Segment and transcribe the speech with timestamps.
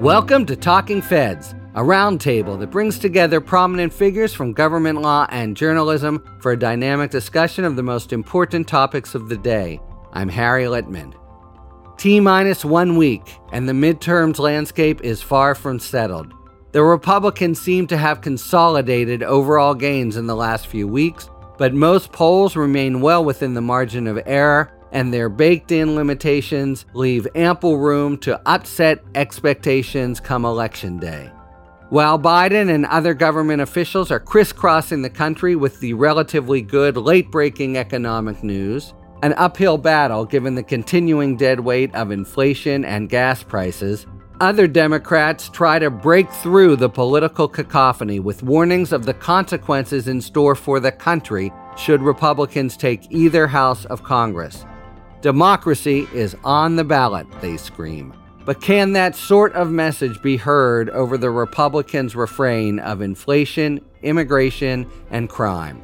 [0.00, 5.54] Welcome to Talking Feds, a roundtable that brings together prominent figures from government law and
[5.54, 9.78] journalism for a dynamic discussion of the most important topics of the day.
[10.14, 11.12] I'm Harry Litman.
[11.98, 16.32] T minus one week, and the midterms landscape is far from settled.
[16.72, 21.28] The Republicans seem to have consolidated overall gains in the last few weeks,
[21.58, 26.86] but most polls remain well within the margin of error, and their baked in limitations
[26.94, 31.30] leave ample room to upset expectations come election day.
[31.90, 37.30] While Biden and other government officials are crisscrossing the country with the relatively good late
[37.32, 43.42] breaking economic news, an uphill battle given the continuing dead weight of inflation and gas
[43.42, 44.06] prices,
[44.40, 50.20] other Democrats try to break through the political cacophony with warnings of the consequences in
[50.20, 54.64] store for the country should Republicans take either house of Congress.
[55.22, 58.14] Democracy is on the ballot, they scream.
[58.46, 64.90] But can that sort of message be heard over the Republicans' refrain of inflation, immigration,
[65.10, 65.82] and crime?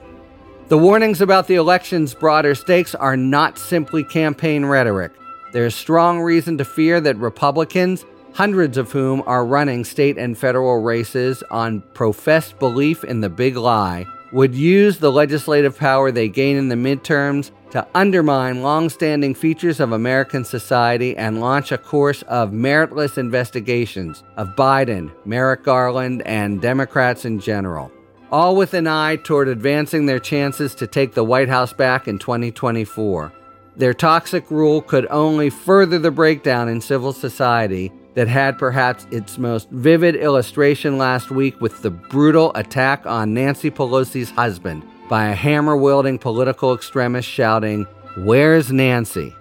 [0.68, 5.12] The warnings about the election's broader stakes are not simply campaign rhetoric.
[5.52, 10.80] There's strong reason to fear that Republicans, hundreds of whom are running state and federal
[10.80, 16.56] races on professed belief in the big lie, would use the legislative power they gain
[16.56, 22.50] in the midterms to undermine long-standing features of American society and launch a course of
[22.50, 27.92] meritless investigations of Biden, Merrick Garland, and Democrats in general
[28.30, 32.18] all with an eye toward advancing their chances to take the White House back in
[32.18, 33.32] 2024.
[33.76, 39.38] Their toxic rule could only further the breakdown in civil society that had perhaps its
[39.38, 45.34] most vivid illustration last week with the brutal attack on Nancy Pelosi's husband by a
[45.34, 47.86] hammer wielding political extremist shouting,
[48.16, 49.32] Where's Nancy?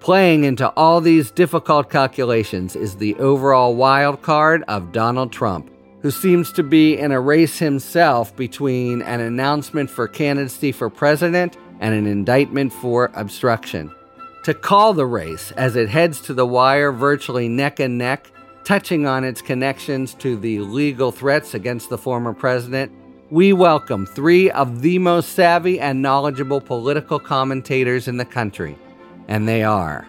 [0.00, 5.68] Playing into all these difficult calculations is the overall wild card of Donald Trump
[6.02, 11.56] who seems to be in a race himself between an announcement for candidacy for president
[11.80, 13.92] and an indictment for obstruction.
[14.44, 18.28] To call the race as it heads to the wire virtually neck and neck,
[18.64, 22.90] touching on its connections to the legal threats against the former president,
[23.30, 28.76] we welcome three of the most savvy and knowledgeable political commentators in the country.
[29.28, 30.08] And they are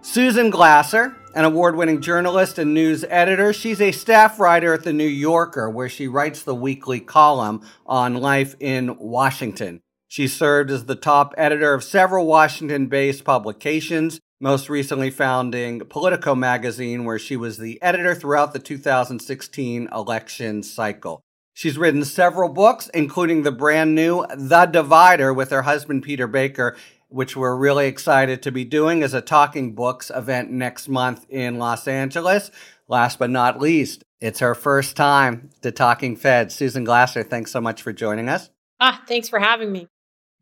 [0.00, 3.52] Susan Glasser, an award winning journalist and news editor.
[3.52, 8.14] She's a staff writer at The New Yorker, where she writes the weekly column on
[8.14, 9.82] life in Washington.
[10.12, 16.34] She served as the top editor of several Washington based publications, most recently founding Politico
[16.34, 21.22] magazine, where she was the editor throughout the 2016 election cycle.
[21.54, 26.76] She's written several books, including the brand new The Divider with her husband Peter Baker,
[27.08, 31.58] which we're really excited to be doing as a Talking Books event next month in
[31.58, 32.50] Los Angeles.
[32.86, 36.52] Last but not least, it's her first time to Talking Fed.
[36.52, 38.50] Susan Glasser, thanks so much for joining us.
[38.78, 39.88] Ah, thanks for having me.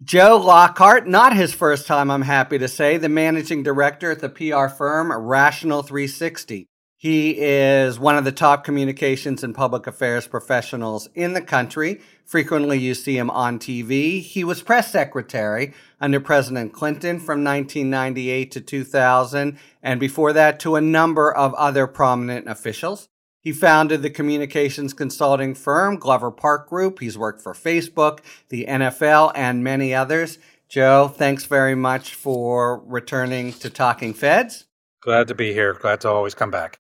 [0.03, 4.31] Joe Lockhart, not his first time, I'm happy to say, the managing director at the
[4.31, 6.67] PR firm Rational 360.
[6.97, 12.01] He is one of the top communications and public affairs professionals in the country.
[12.25, 14.23] Frequently, you see him on TV.
[14.23, 20.77] He was press secretary under President Clinton from 1998 to 2000, and before that, to
[20.77, 23.11] a number of other prominent officials.
[23.43, 27.01] He founded the communications consulting firm Glover Park Group.
[27.01, 28.21] He's worked for Facebook,
[28.51, 30.39] the NFL, and many others.
[30.69, 34.67] Joe, thanks very much for returning to Talking Feds.
[35.03, 35.73] Glad to be here.
[35.73, 36.79] Glad to always come back.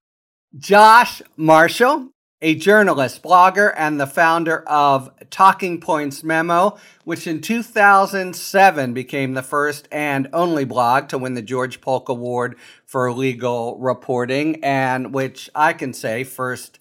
[0.58, 2.10] Josh Marshall,
[2.42, 9.42] a journalist, blogger, and the founder of Talking Points Memo, which in 2007 became the
[9.42, 12.56] first and only blog to win the George Polk Award
[12.86, 16.78] for legal reporting, and which I can say first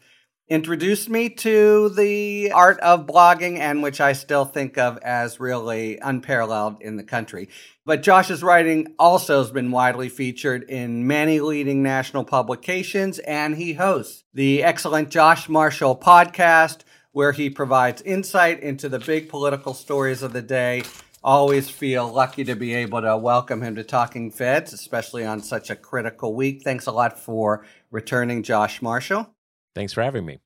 [0.50, 6.00] introduced me to the art of blogging and which I still think of as really
[6.00, 7.50] unparalleled in the country.
[7.86, 13.74] But Josh's writing also has been widely featured in many leading national publications, and he
[13.74, 16.80] hosts the excellent Josh Marshall podcast,
[17.12, 20.84] where he provides insight into the big political stories of the day.
[21.24, 25.70] Always feel lucky to be able to welcome him to Talking Feds, especially on such
[25.70, 26.62] a critical week.
[26.64, 29.36] Thanks a lot for returning, Josh Marshall.
[29.76, 30.40] Thanks for having me.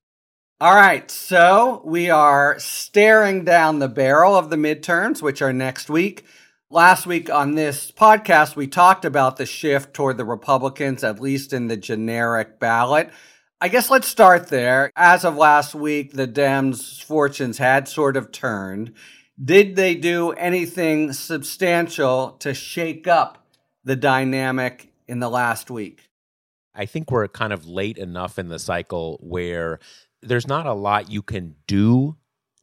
[0.60, 5.90] All right, so we are staring down the barrel of the midterms, which are next
[5.90, 6.24] week.
[6.70, 11.52] Last week on this podcast, we talked about the shift toward the Republicans, at least
[11.52, 13.10] in the generic ballot.
[13.60, 14.90] I guess let's start there.
[14.96, 18.94] As of last week, the Dems' fortunes had sort of turned.
[19.42, 23.46] Did they do anything substantial to shake up
[23.84, 26.08] the dynamic in the last week?
[26.74, 29.78] I think we're kind of late enough in the cycle where
[30.22, 32.16] there's not a lot you can do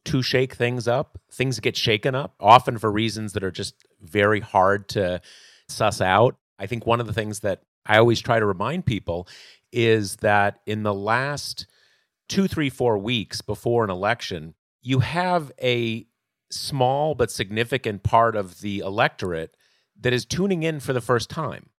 [0.04, 1.18] to shake things up.
[1.30, 5.20] Things get shaken up, often for reasons that are just very hard to
[5.68, 6.36] suss out.
[6.58, 9.28] I think one of the things that I always try to remind people
[9.72, 11.66] is that in the last
[12.28, 16.06] two, three, four weeks before an election, you have a
[16.50, 19.56] small but significant part of the electorate
[20.00, 21.70] that is tuning in for the first time.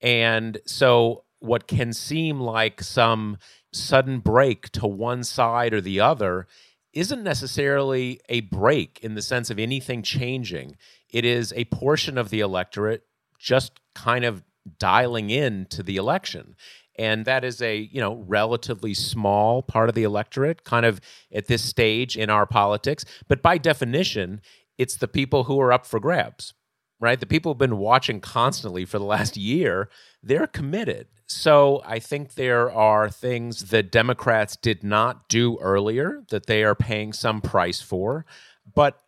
[0.00, 3.38] And so, what can seem like some
[3.72, 6.46] sudden break to one side or the other
[6.92, 10.76] isn't necessarily a break in the sense of anything changing.
[11.10, 13.04] It is a portion of the electorate
[13.38, 14.42] just kind of
[14.78, 16.54] dialing in to the election.
[16.96, 21.00] And that is a, you know, relatively small part of the electorate, kind of
[21.32, 23.04] at this stage in our politics.
[23.28, 24.42] But by definition,
[24.76, 26.52] it's the people who are up for grabs,
[27.00, 27.18] right?
[27.18, 29.88] The people who've been watching constantly for the last year,
[30.22, 31.08] they're committed.
[31.32, 36.74] So I think there are things that Democrats did not do earlier that they are
[36.74, 38.26] paying some price for.
[38.74, 39.00] But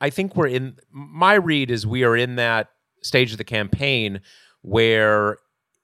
[0.00, 2.68] I think we're in my read is we are in that
[3.02, 4.20] stage of the campaign
[4.62, 5.38] where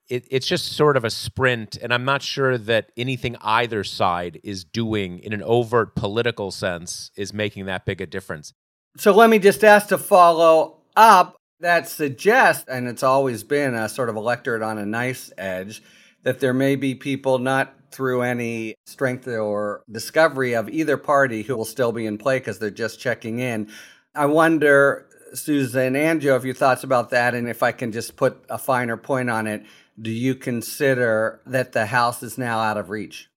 [0.09, 4.41] it, it's just sort of a sprint, and I'm not sure that anything either side
[4.43, 8.53] is doing in an overt political sense is making that big a difference.
[8.99, 13.89] So let me just ask to follow up that suggests, and it's always been a
[13.89, 15.83] sort of electorate on a nice edge,
[16.23, 21.57] that there may be people not through any strength or discovery of either party who
[21.57, 23.71] will still be in play because they're just checking in.
[24.15, 28.17] I wonder, Susan and Joe, if your thoughts about that, and if I can just
[28.17, 29.65] put a finer point on it,
[30.01, 33.29] do you consider that the House is now out of reach?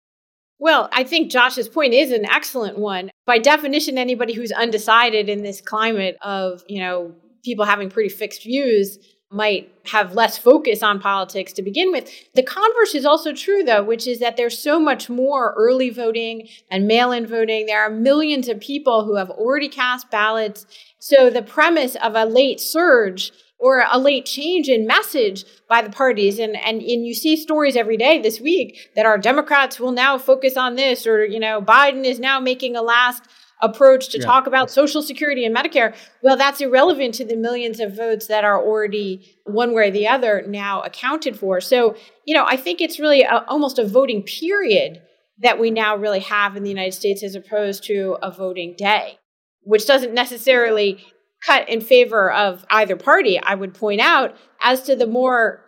[0.57, 3.12] Well, I think Josh's point is an excellent one.
[3.25, 7.13] By definition, anybody who's undecided in this climate of, you know,
[7.46, 9.00] people having pretty fixed views
[9.32, 12.10] might have less focus on politics to begin with.
[12.36, 16.48] The converse is also true, though, which is that there's so much more early voting
[16.70, 17.66] and mail in voting.
[17.66, 20.66] There are millions of people who have already cast ballots.
[21.00, 25.90] So the premise of a late surge or a late change in message by the
[25.90, 29.94] parties and, and and you see stories every day this week that our democrats will
[29.94, 33.24] now focus on this or you know biden is now making a last
[33.62, 34.25] approach to yeah.
[34.25, 38.44] talk about Social Security and Medicare, well, that's irrelevant to the millions of votes that
[38.44, 41.62] are already one way or the other now accounted for.
[41.62, 45.02] So, you know, I think it's really a, almost a voting period
[45.40, 49.18] that we now really have in the United States as opposed to a voting day,
[49.62, 51.04] which doesn't necessarily
[51.46, 53.40] cut in favor of either party.
[53.42, 55.62] I would point out as to the more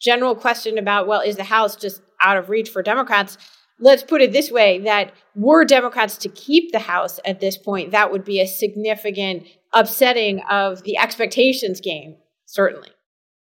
[0.00, 3.36] general question about, well, is the House just out of reach for Democrats?
[3.80, 7.92] Let's put it this way that were Democrats to keep the House at this point,
[7.92, 12.16] that would be a significant upsetting of the expectations game,
[12.46, 12.88] certainly.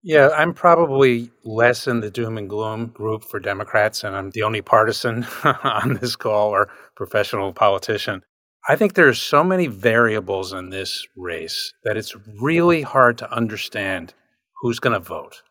[0.04, 4.42] Yeah, I'm probably less in the doom and gloom group for Democrats, and I'm the
[4.42, 5.28] only partisan
[5.64, 8.24] on this call or professional politician.
[8.68, 14.14] I think there's so many variables in this race that it's really hard to understand
[14.62, 15.42] who's going to vote.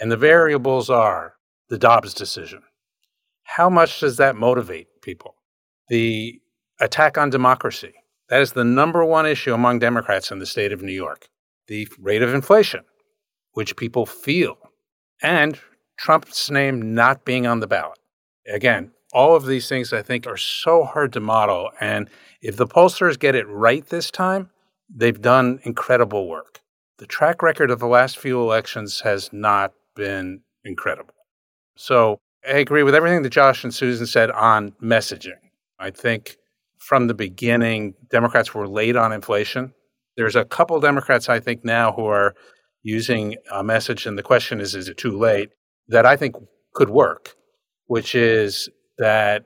[0.00, 1.34] And the variables are
[1.68, 2.62] the Dobbs decision
[3.46, 5.34] how much does that motivate people?
[5.88, 6.40] The
[6.80, 7.94] attack on democracy.
[8.28, 11.28] That is the number one issue among Democrats in the state of New York.
[11.68, 12.82] The rate of inflation,
[13.52, 14.58] which people feel,
[15.22, 15.58] and
[15.96, 17.98] Trump's name not being on the ballot.
[18.48, 21.70] Again, all of these things I think are so hard to model.
[21.80, 22.10] And
[22.42, 24.50] if the pollsters get it right this time,
[24.94, 26.60] they've done incredible work.
[26.98, 31.14] The track record of the last few elections has not been incredible.
[31.76, 35.38] So I agree with everything that Josh and Susan said on messaging.
[35.78, 36.36] I think
[36.78, 39.74] from the beginning, Democrats were late on inflation.
[40.16, 42.34] There's a couple Democrats, I think, now who are
[42.82, 45.50] using a message, and the question is, is it too late?
[45.88, 46.36] That I think
[46.74, 47.34] could work,
[47.86, 49.44] which is that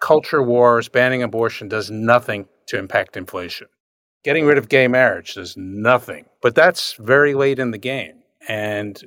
[0.00, 3.68] culture wars, banning abortion does nothing to impact inflation.
[4.22, 6.26] Getting rid of gay marriage does nothing.
[6.42, 8.22] But that's very late in the game.
[8.48, 9.02] And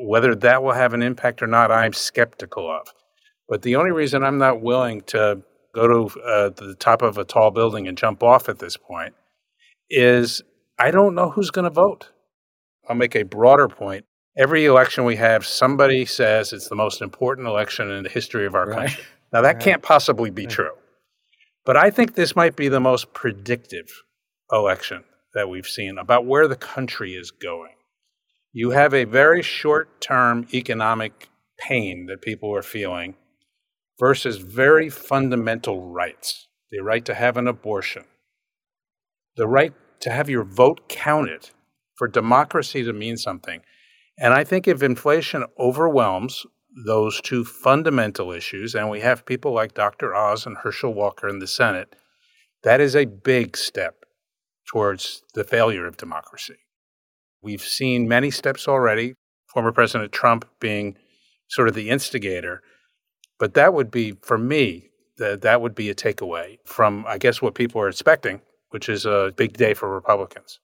[0.00, 2.92] whether that will have an impact or not, I'm skeptical of.
[3.48, 5.42] But the only reason I'm not willing to
[5.74, 9.14] go to uh, the top of a tall building and jump off at this point
[9.88, 10.42] is
[10.78, 12.10] I don't know who's going to vote.
[12.88, 14.04] I'll make a broader point.
[14.36, 18.54] Every election we have, somebody says it's the most important election in the history of
[18.54, 18.88] our right.
[18.88, 19.04] country.
[19.32, 19.62] Now, that right.
[19.62, 20.50] can't possibly be right.
[20.50, 20.72] true.
[21.66, 23.90] But I think this might be the most predictive
[24.50, 25.04] election
[25.34, 27.72] that we've seen about where the country is going
[28.58, 31.28] you have a very short term economic
[31.60, 33.14] pain that people are feeling
[34.00, 38.02] versus very fundamental rights the right to have an abortion,
[39.36, 41.50] the right to have your vote counted,
[41.94, 43.60] for democracy to mean something.
[44.18, 46.44] And I think if inflation overwhelms
[46.84, 50.16] those two fundamental issues, and we have people like Dr.
[50.16, 51.94] Oz and Herschel Walker in the Senate,
[52.64, 54.04] that is a big step
[54.66, 56.56] towards the failure of democracy.
[57.42, 59.14] We've seen many steps already,
[59.46, 60.96] former President Trump being
[61.48, 62.62] sort of the instigator.
[63.38, 67.40] But that would be, for me, that that would be a takeaway from, I guess,
[67.40, 68.40] what people are expecting,
[68.70, 70.60] which is a big day for Republicans.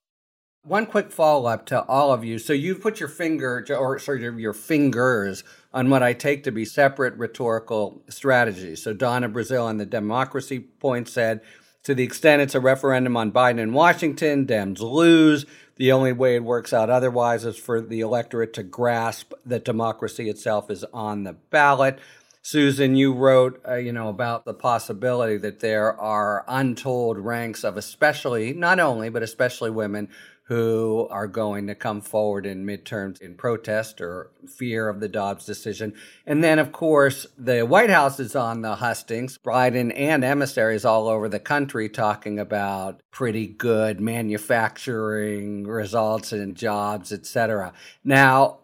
[0.63, 2.39] One quick follow up to all of you.
[2.39, 6.65] So you've put your finger, or sorry, your fingers on what I take to be
[6.65, 8.83] separate rhetorical strategies.
[8.83, 11.43] So Donna Brazile on the democracy point said,
[11.85, 15.47] to the extent it's a referendum on Biden in Washington, Dems lose.
[15.77, 20.29] The only way it works out otherwise is for the electorate to grasp that democracy
[20.29, 21.99] itself is on the ballot.
[22.43, 27.77] Susan, you wrote, uh, you know, about the possibility that there are untold ranks of
[27.77, 30.09] especially, not only, but especially women
[30.45, 35.47] who are going to come forward in midterms in protest or fear of the Dobbs
[35.47, 35.95] decision.
[36.27, 39.39] And then, of course, the White House is on the hustings.
[39.39, 47.11] Biden and emissaries all over the country talking about pretty good manufacturing results and jobs,
[47.11, 47.73] etc.
[48.05, 48.59] Now,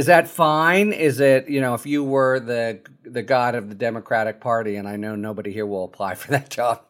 [0.00, 0.94] is that fine?
[0.94, 4.88] Is it, you know, if you were the the god of the Democratic Party, and
[4.88, 6.80] I know nobody here will apply for that job,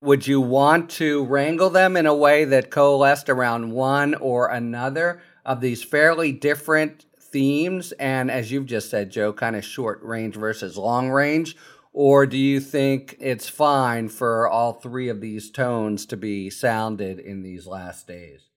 [0.00, 5.20] would you want to wrangle them in a way that coalesced around one or another
[5.44, 7.92] of these fairly different themes?
[7.92, 11.58] And as you've just said, Joe, kind of short range versus long range?
[11.92, 17.18] Or do you think it's fine for all three of these tones to be sounded
[17.18, 18.48] in these last days?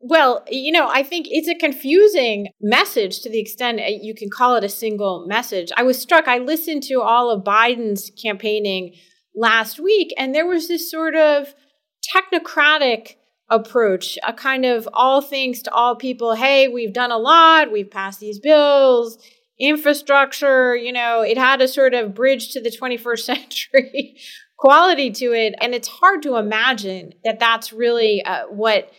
[0.00, 4.54] Well, you know, I think it's a confusing message to the extent you can call
[4.54, 5.70] it a single message.
[5.76, 8.94] I was struck, I listened to all of Biden's campaigning
[9.34, 11.52] last week, and there was this sort of
[12.14, 13.16] technocratic
[13.50, 16.34] approach, a kind of all things to all people.
[16.34, 19.18] Hey, we've done a lot, we've passed these bills,
[19.58, 24.16] infrastructure, you know, it had a sort of bridge to the 21st century
[24.58, 25.54] quality to it.
[25.60, 28.90] And it's hard to imagine that that's really uh, what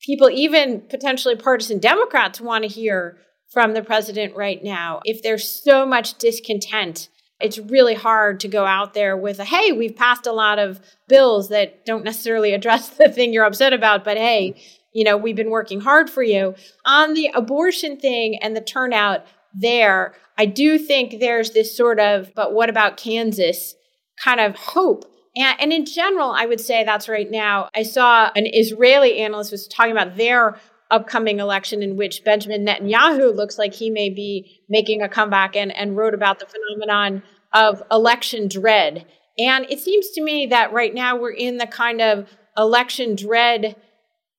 [0.00, 3.18] people, even potentially partisan Democrats, want to hear
[3.50, 5.00] from the president right now.
[5.04, 7.08] If there's so much discontent,
[7.40, 10.80] it's really hard to go out there with a hey, we've passed a lot of
[11.08, 14.60] bills that don't necessarily address the thing you're upset about, but hey,
[14.92, 16.54] you know, we've been working hard for you.
[16.84, 19.24] On the abortion thing and the turnout
[19.54, 23.74] there, I do think there's this sort of, but what about Kansas
[24.22, 25.04] kind of hope
[25.38, 27.68] and, and in general, I would say that's right now.
[27.74, 30.58] I saw an Israeli analyst was talking about their
[30.90, 35.74] upcoming election in which Benjamin Netanyahu looks like he may be making a comeback and,
[35.74, 39.06] and wrote about the phenomenon of election dread.
[39.38, 43.76] And it seems to me that right now we're in the kind of election dread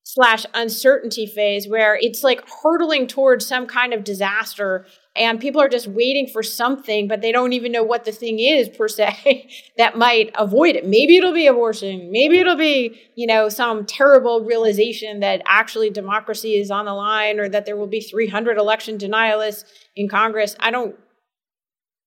[0.02, 4.84] slash uncertainty phase where it's like hurtling towards some kind of disaster
[5.16, 8.38] and people are just waiting for something, but they don't even know what the thing
[8.38, 10.86] is per se that might avoid it.
[10.86, 12.12] Maybe it'll be abortion.
[12.12, 17.40] Maybe it'll be, you know, some terrible realization that actually democracy is on the line
[17.40, 19.64] or that there will be 300 election denialists
[19.96, 20.54] in Congress.
[20.60, 20.96] I don't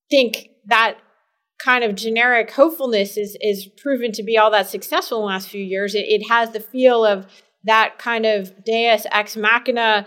[0.10, 0.98] think that
[1.60, 5.50] kind of generic hopefulness is is proven to be all that successful in the last
[5.50, 5.94] few years.
[5.94, 7.26] It, it has the feel of
[7.66, 10.06] that kind of deus ex machina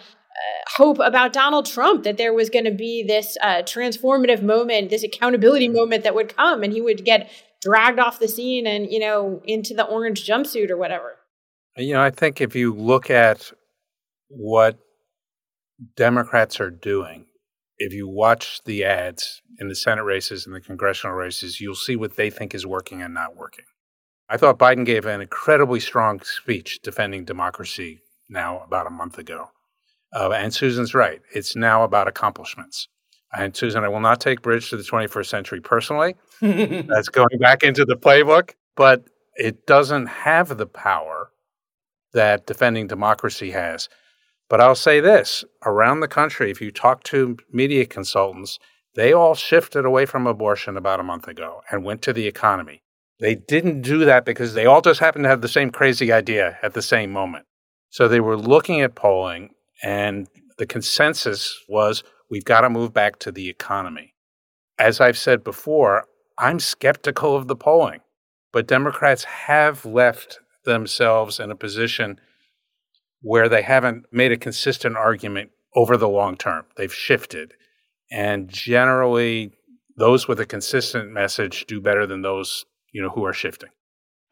[0.76, 5.02] hope about Donald Trump that there was going to be this uh, transformative moment, this
[5.02, 7.30] accountability moment that would come, and he would get
[7.62, 11.16] dragged off the scene and you know into the orange jumpsuit or whatever.
[11.76, 13.52] You know, I think if you look at
[14.28, 14.78] what
[15.96, 17.26] Democrats are doing,
[17.78, 21.96] if you watch the ads in the Senate races and the congressional races, you'll see
[21.96, 23.66] what they think is working and not working.
[24.28, 29.50] I thought Biden gave an incredibly strong speech defending democracy now about a month ago.
[30.16, 31.20] Uh, and Susan's right.
[31.34, 32.88] It's now about accomplishments.
[33.36, 36.16] And Susan, I will not take Bridge to the 21st Century personally.
[36.40, 39.04] That's going back into the playbook, but
[39.34, 41.30] it doesn't have the power
[42.14, 43.90] that defending democracy has.
[44.48, 48.58] But I'll say this around the country, if you talk to media consultants,
[48.94, 52.82] they all shifted away from abortion about a month ago and went to the economy.
[53.20, 56.58] They didn't do that because they all just happened to have the same crazy idea
[56.62, 57.44] at the same moment.
[57.90, 59.50] So they were looking at polling
[59.82, 60.28] and
[60.58, 64.14] the consensus was we've got to move back to the economy.
[64.78, 66.04] As I've said before,
[66.38, 68.00] I'm skeptical of the polling,
[68.52, 72.20] but Democrats have left themselves in a position
[73.22, 76.64] where they haven't made a consistent argument over the long term.
[76.76, 77.54] They've shifted.
[78.10, 79.52] And generally,
[79.96, 83.70] those with a consistent message do better than those, you know, who are shifting.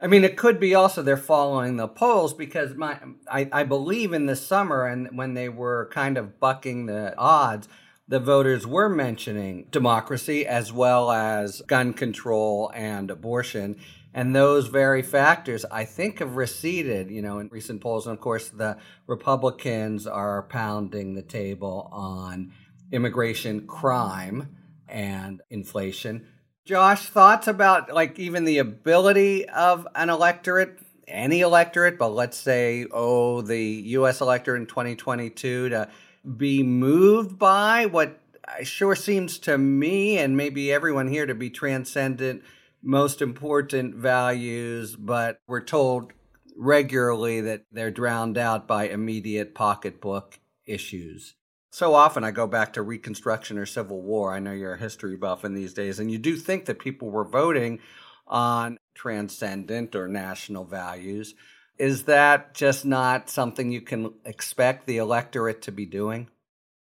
[0.04, 4.12] I mean, it could be also they're following the polls because my I, I believe
[4.12, 7.70] in the summer and when they were kind of bucking the odds,
[8.06, 13.76] the voters were mentioning democracy as well as gun control and abortion.
[14.12, 18.06] And those very factors, I think, have receded, you know, in recent polls.
[18.06, 22.52] And of course, the Republicans are pounding the table on
[22.92, 24.54] immigration crime
[24.87, 26.26] and inflation.
[26.64, 32.87] Josh, thoughts about like even the ability of an electorate, any electorate, but let's say,
[32.90, 33.62] oh, the
[33.99, 35.90] US electorate in 2022 to
[36.38, 38.18] be moved by what
[38.49, 42.42] uh, sure seems to me and maybe everyone here to be transcendent,
[42.83, 46.14] most important values, but we're told
[46.56, 51.35] regularly that they're drowned out by immediate pocketbook issues.
[51.75, 54.33] So often I go back to Reconstruction or Civil War.
[54.33, 57.11] I know you're a history buff in these days, and you do think that people
[57.11, 57.81] were voting
[58.28, 61.35] on transcendent or national values.
[61.76, 66.28] Is that just not something you can expect the electorate to be doing?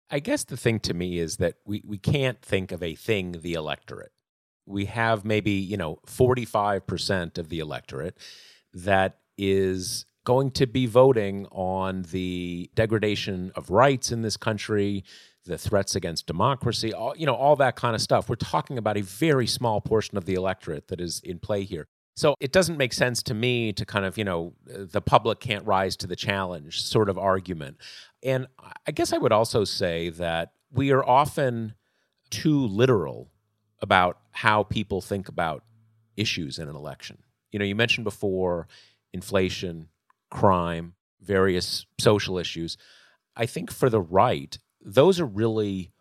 [0.10, 3.40] I guess the thing to me is that we, we can't think of a thing,
[3.44, 4.12] the electorate.
[4.66, 8.18] We have maybe, you know, 45% of the electorate
[8.74, 15.04] that is going to be voting on the degradation of rights in this country,
[15.46, 18.28] the threats against democracy, all, you know, all that kind of stuff.
[18.28, 21.88] We're talking about a very small portion of the electorate that is in play here.
[22.18, 25.66] So it doesn't make sense to me to kind of, you know, the public can't
[25.66, 27.78] rise to the challenge sort of argument.
[28.24, 28.48] And
[28.88, 31.76] I guess I would also say that we are often
[32.30, 33.30] too literal
[33.82, 35.64] about how people think about
[36.18, 37.18] issues in an election.
[37.52, 38.68] You know, you mentioned before
[39.14, 39.90] inflation,
[40.36, 42.78] crime, various social issues.
[43.38, 45.94] I think for the right, those are really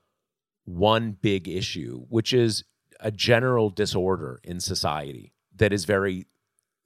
[0.64, 2.64] one big issue, which is
[2.98, 6.26] a general disorder in society that is very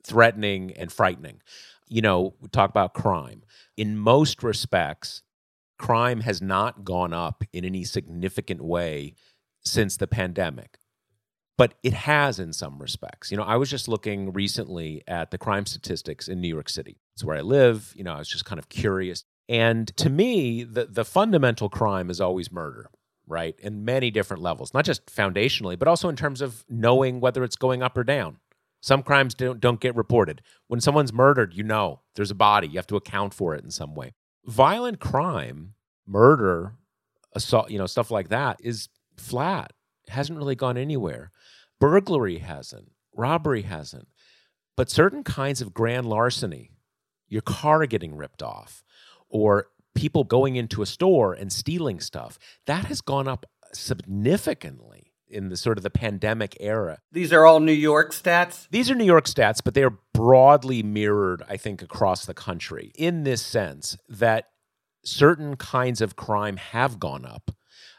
[0.04, 1.40] threatening and frightening.
[1.88, 3.42] You know, we talk about crime.
[3.78, 5.22] In most respects,
[5.78, 9.14] crime has not gone up in any significant way
[9.64, 10.78] since the pandemic.
[11.58, 13.30] But it has in some respects.
[13.30, 16.96] You know, I was just looking recently at the crime statistics in New York City.
[17.14, 17.92] It's where I live.
[17.94, 19.24] You know, I was just kind of curious.
[19.50, 22.88] And to me, the, the fundamental crime is always murder
[23.28, 23.56] right?
[23.60, 27.56] In many different levels, not just foundationally, but also in terms of knowing whether it's
[27.56, 28.38] going up or down.
[28.80, 30.40] Some crimes don't, don't get reported.
[30.68, 32.68] When someone's murdered, you know there's a body.
[32.68, 34.14] You have to account for it in some way.
[34.46, 35.74] Violent crime,
[36.06, 36.74] murder,
[37.32, 39.72] assault, you know, stuff like that is flat.
[40.08, 41.30] Hasn't really gone anywhere.
[41.80, 42.92] Burglary hasn't.
[43.14, 44.08] Robbery hasn't.
[44.76, 46.70] But certain kinds of grand larceny,
[47.28, 48.82] your car getting ripped off,
[49.28, 55.48] or people going into a store and stealing stuff, that has gone up significantly in
[55.48, 57.00] the sort of the pandemic era.
[57.12, 58.66] These are all New York stats?
[58.70, 62.92] These are New York stats, but they are broadly mirrored, I think, across the country
[62.94, 64.46] in this sense that
[65.04, 67.50] certain kinds of crime have gone up,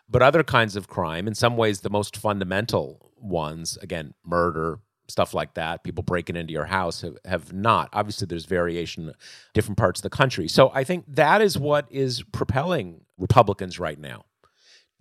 [0.10, 5.34] but other kinds of crime, in some ways, the most fundamental ones, again, murder, stuff
[5.34, 7.89] like that, people breaking into your house have, have not.
[7.93, 9.13] Obviously, there's variation
[9.54, 10.48] different parts of the country.
[10.48, 14.26] So I think that is what is propelling Republicans right now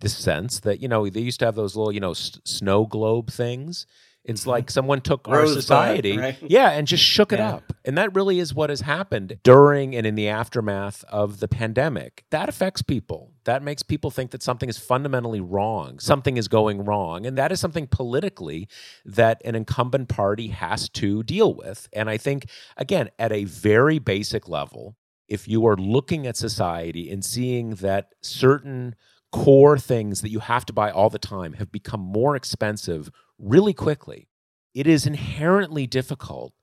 [0.01, 2.85] the sense that you know they used to have those little you know s- snow
[2.85, 3.85] globe things
[4.23, 4.49] it's mm-hmm.
[4.51, 6.37] like someone took our society right?
[6.41, 7.73] yeah and just shook it up.
[7.85, 12.25] And that really is what has happened during and in the aftermath of the pandemic.
[12.29, 13.31] That affects people.
[13.45, 15.99] That makes people think that something is fundamentally wrong.
[15.99, 17.25] Something is going wrong.
[17.25, 18.67] And that is something politically
[19.05, 21.87] that an incumbent party has to deal with.
[21.93, 24.95] And i think again at a very basic level
[25.27, 28.95] if you are looking at society and seeing that certain
[29.31, 33.73] core things that you have to buy all the time have become more expensive really
[33.73, 34.27] quickly,
[34.73, 36.53] it is inherently difficult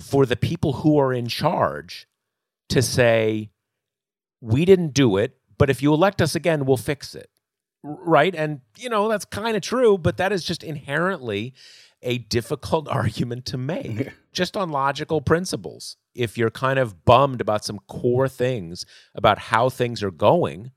[0.00, 2.06] for the people who are in charge
[2.68, 3.50] to say,
[4.40, 7.30] we didn't do it, but if you elect us again, we'll fix it.
[7.82, 8.34] Right.
[8.34, 11.54] And, you know, that's kind of true, but that is just inherently
[12.02, 15.96] a difficult argument to make just on logical principles.
[16.14, 20.72] If you're kind of bummed about some core things about how things are going,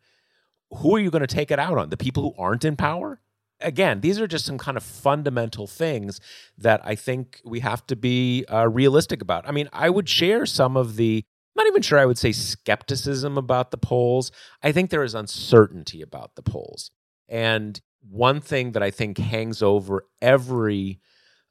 [0.71, 1.89] who are you going to take it out on?
[1.89, 3.19] The people who aren't in power?
[3.61, 6.19] Again, these are just some kind of fundamental things
[6.57, 9.47] that I think we have to be uh, realistic about.
[9.47, 11.23] I mean, I would share some of the,
[11.55, 14.31] I'm not even sure I would say skepticism about the polls.
[14.63, 16.91] I think there is uncertainty about the polls.
[17.27, 20.99] And one thing that I think hangs over every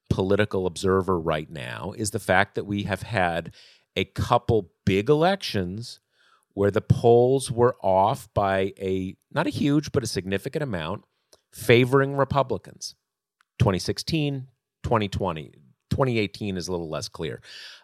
[0.08, 3.54] political observer right now is the fact that we have had
[3.96, 6.00] a couple big elections
[6.54, 11.04] where the polls were off by a not a huge but a significant amount
[11.52, 12.94] favoring Republicans.
[13.58, 14.48] 2016,
[14.82, 15.52] 2020,
[15.90, 17.40] 2018 is a little less clear.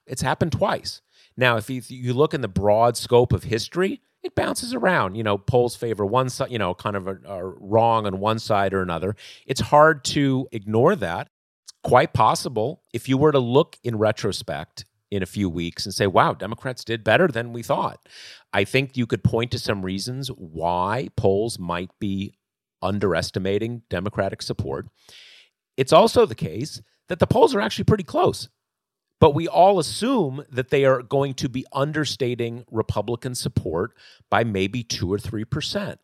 [0.07, 1.03] It's happened twice.
[1.37, 5.17] Now, if you, you look in the broad scope of history, it bounces around.
[5.17, 8.73] You know, polls favor one side, you know, kind of are wrong on one side
[8.73, 9.17] or another.
[9.47, 11.29] It's hard to ignore that.
[11.65, 15.95] It's quite possible if you were to look in retrospect in a few weeks and
[15.95, 18.09] say, wow, Democrats did better than we thought.
[18.53, 22.35] I think you could point to some reasons why polls might be
[22.83, 24.87] underestimating Democratic support.
[25.77, 28.49] It's also the case that the polls are actually pretty close.
[29.19, 33.93] But we all assume that they are going to be understating Republican support
[34.31, 35.97] by maybe two or 3%,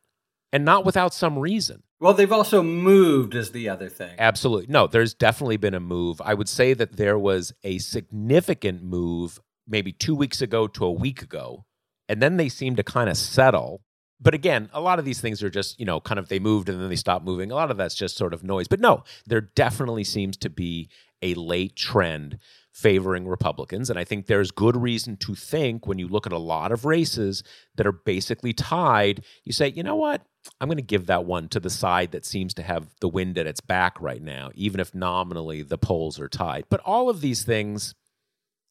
[0.53, 1.83] and not without some reason.
[2.01, 4.17] Well, they've also moved, is the other thing.
[4.19, 4.67] Absolutely.
[4.73, 6.21] No, there's definitely been a move.
[6.23, 10.91] I would say that there was a significant move maybe two weeks ago to a
[10.91, 11.65] week ago,
[12.09, 13.83] and then they seem to kind of settle.
[14.23, 16.69] But again, a lot of these things are just, you know, kind of they moved
[16.69, 17.51] and then they stopped moving.
[17.51, 18.69] A lot of that's just sort of noise.
[18.69, 20.89] But no, there definitely seems to be
[21.23, 22.39] a late trend
[22.73, 23.91] favoring Republicans.
[23.91, 26.85] And I think there's good reason to think when you look at a lot of
[26.85, 27.43] races
[27.77, 30.23] that are basically tied, you say, you know what?
[30.61, 33.39] I'm going to give that one to the side that seems to have the wind
[33.39, 36.65] at its back right now, even if nominally the polls are tied.
[36.69, 37.95] But all of these things,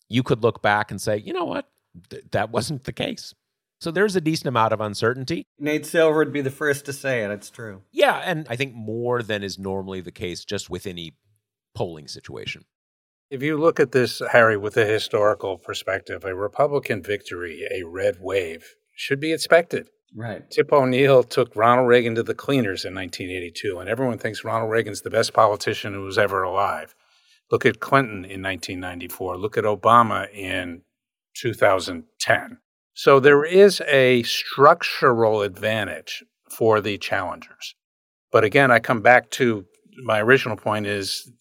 [0.10, 1.70] you could look back and say, you know what?
[2.10, 3.34] Th- that wasn't the case.
[3.82, 5.48] So there's a decent amount of uncertainty.
[5.58, 7.32] Nate Silver would be the first to say it.
[7.32, 7.82] It's true.
[7.92, 8.22] Yeah.
[8.24, 11.16] And I think more than is normally the case just with any
[11.74, 12.66] polling situation.
[13.32, 18.18] If you look at this, Harry, with a historical perspective, a Republican victory, a red
[18.20, 19.88] wave, should be expected.
[20.16, 20.48] Right.
[20.52, 25.02] Tip O'Neill took Ronald Reagan to the cleaners in 1982, and everyone thinks Ronald Reagan's
[25.02, 26.94] the best politician who was ever alive.
[27.50, 29.38] Look at Clinton in 1994.
[29.38, 30.82] Look at Obama in
[31.38, 32.58] 2010.
[32.94, 37.76] So there is a structural advantage for the challengers.
[38.32, 39.66] But again, I come back to
[40.04, 41.32] my original point is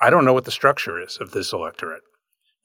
[0.00, 2.02] I don't know what the structure is of this electorate.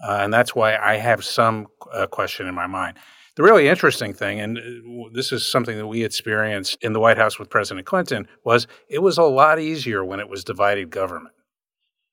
[0.02, 2.98] Uh, and that's why I have some uh, question in my mind.
[3.36, 7.18] The really interesting thing, and uh, this is something that we experienced in the White
[7.18, 11.36] House with President Clinton, was it was a lot easier when it was divided government.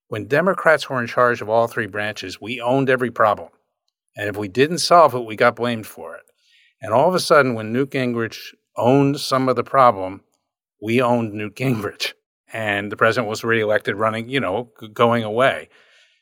[0.09, 3.48] When Democrats were in charge of all three branches, we owned every problem.
[4.16, 6.22] And if we didn't solve it, we got blamed for it.
[6.81, 10.22] And all of a sudden, when Newt Gingrich owned some of the problem,
[10.83, 12.12] we owned Newt Gingrich
[12.52, 15.68] and the president was reelected running, you know, going away.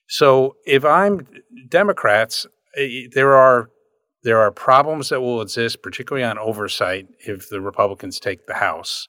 [0.09, 1.27] So if I'm
[1.69, 3.71] Democrats, eh, there are
[4.23, 9.07] there are problems that will exist, particularly on oversight, if the Republicans take the House.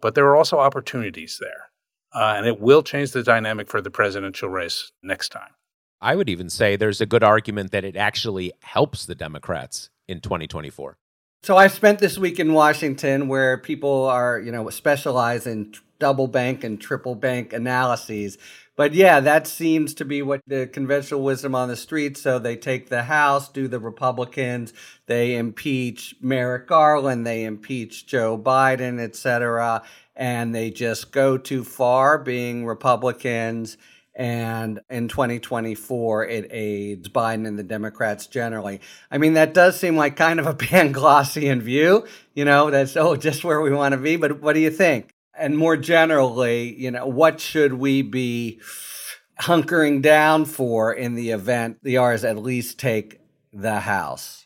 [0.00, 1.70] But there are also opportunities there,
[2.14, 5.55] uh, and it will change the dynamic for the presidential race next time.
[6.00, 10.20] I would even say there's a good argument that it actually helps the Democrats in
[10.20, 10.98] 2024.
[11.42, 16.26] So I spent this week in Washington where people are, you know, specialize in double
[16.26, 18.36] bank and triple bank analyses.
[18.74, 22.18] But yeah, that seems to be what the conventional wisdom on the street.
[22.18, 24.74] So they take the House, do the Republicans,
[25.06, 29.82] they impeach Merrick Garland, they impeach Joe Biden, etc.,
[30.14, 33.76] and they just go too far being Republicans
[34.16, 38.80] and in 2024 it aids Biden and the Democrats generally.
[39.10, 43.14] I mean, that does seem like kind of a Panglossian view, you know, that's, oh,
[43.14, 44.16] just where we want to be.
[44.16, 45.10] But what do you think?
[45.38, 48.60] And more generally, you know, what should we be
[49.38, 53.20] hunkering down for in the event the R's at least take
[53.52, 54.45] the House?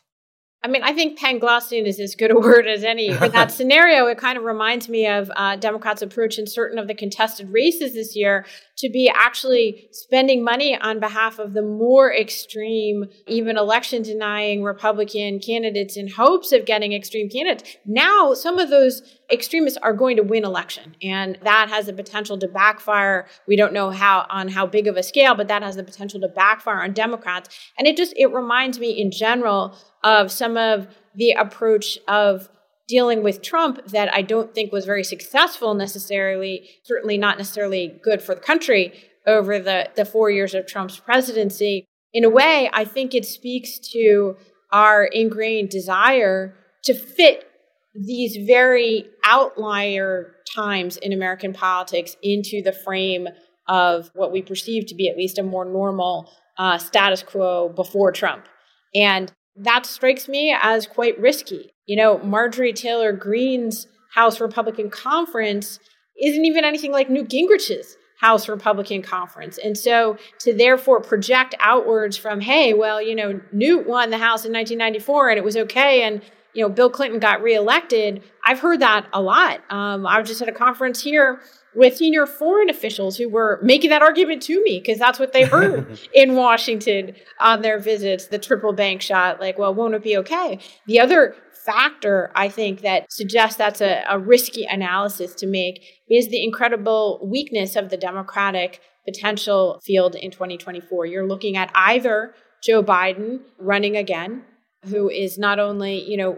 [0.63, 3.07] I mean, I think Panglossian is as good a word as any.
[3.07, 6.87] In that scenario, it kind of reminds me of uh, Democrats' approach in certain of
[6.87, 8.45] the contested races this year
[8.77, 15.39] to be actually spending money on behalf of the more extreme, even election denying Republican
[15.39, 17.77] candidates in hopes of getting extreme candidates.
[17.85, 22.37] Now, some of those extremists are going to win election, and that has the potential
[22.37, 23.27] to backfire.
[23.47, 26.19] We don't know how on how big of a scale, but that has the potential
[26.21, 27.49] to backfire on Democrats.
[27.77, 32.49] And it just it reminds me in general of some of the approach of
[32.87, 38.21] dealing with Trump that I don't think was very successful necessarily, certainly not necessarily good
[38.21, 38.93] for the country
[39.25, 41.85] over the, the four years of Trump's presidency.
[42.13, 44.35] In a way, I think it speaks to
[44.71, 47.47] our ingrained desire to fit
[47.93, 53.29] these very outlier times in American politics into the frame
[53.67, 58.11] of what we perceive to be at least a more normal uh, status quo before
[58.11, 58.45] Trump.
[58.93, 61.71] And that strikes me as quite risky.
[61.85, 65.79] You know, Marjorie Taylor Greene's House Republican Conference
[66.21, 69.57] isn't even anything like Newt Gingrich's House Republican Conference.
[69.57, 74.45] And so to therefore project outwards from, hey, well, you know, Newt won the House
[74.45, 76.03] in 1994 and it was okay.
[76.03, 76.21] And,
[76.53, 78.23] you know, Bill Clinton got reelected.
[78.45, 79.61] I've heard that a lot.
[79.69, 81.41] Um, I was just at a conference here
[81.73, 85.43] with senior foreign officials who were making that argument to me because that's what they
[85.43, 89.39] heard in Washington on their visits the triple bank shot.
[89.39, 90.59] Like, well, won't it be okay?
[90.87, 91.35] The other
[91.65, 97.21] factor, I think, that suggests that's a, a risky analysis to make is the incredible
[97.23, 101.05] weakness of the Democratic potential field in 2024.
[101.05, 104.43] You're looking at either Joe Biden running again,
[104.85, 106.37] who is not only, you know,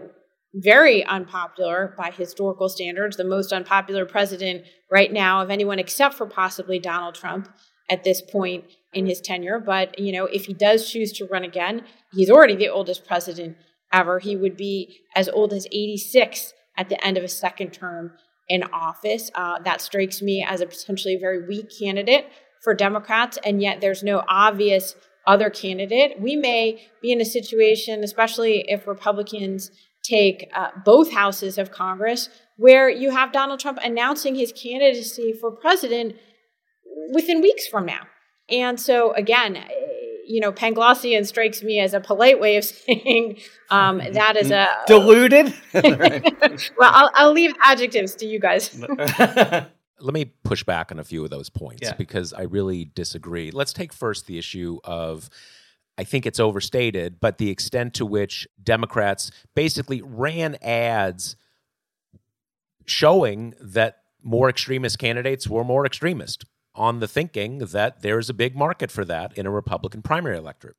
[0.54, 6.26] very unpopular by historical standards, the most unpopular president right now of anyone except for
[6.26, 7.48] possibly Donald Trump
[7.90, 9.58] at this point in his tenure.
[9.58, 13.56] But, you know, if he does choose to run again, he's already the oldest president
[13.92, 14.20] ever.
[14.20, 18.12] He would be as old as 86 at the end of his second term
[18.48, 19.30] in office.
[19.34, 22.26] Uh, that strikes me as a potentially very weak candidate
[22.62, 24.96] for Democrats, and yet there's no obvious
[25.26, 26.20] other candidate.
[26.20, 29.70] We may be in a situation, especially if Republicans
[30.02, 35.50] take uh, both houses of Congress, where you have Donald Trump announcing his candidacy for
[35.50, 36.14] president
[37.12, 38.02] within weeks from now.
[38.48, 39.64] And so, again,
[40.26, 43.38] you know, Panglossian strikes me as a polite way of saying
[43.70, 45.54] um, that is a diluted.
[45.74, 48.78] well, I'll, I'll leave adjectives to you guys.
[50.04, 51.94] Let me push back on a few of those points yeah.
[51.94, 53.50] because I really disagree.
[53.50, 55.30] Let's take first the issue of
[55.96, 61.36] I think it's overstated, but the extent to which Democrats basically ran ads
[62.86, 68.56] showing that more extremist candidates were more extremist on the thinking that there's a big
[68.56, 70.76] market for that in a Republican primary electorate.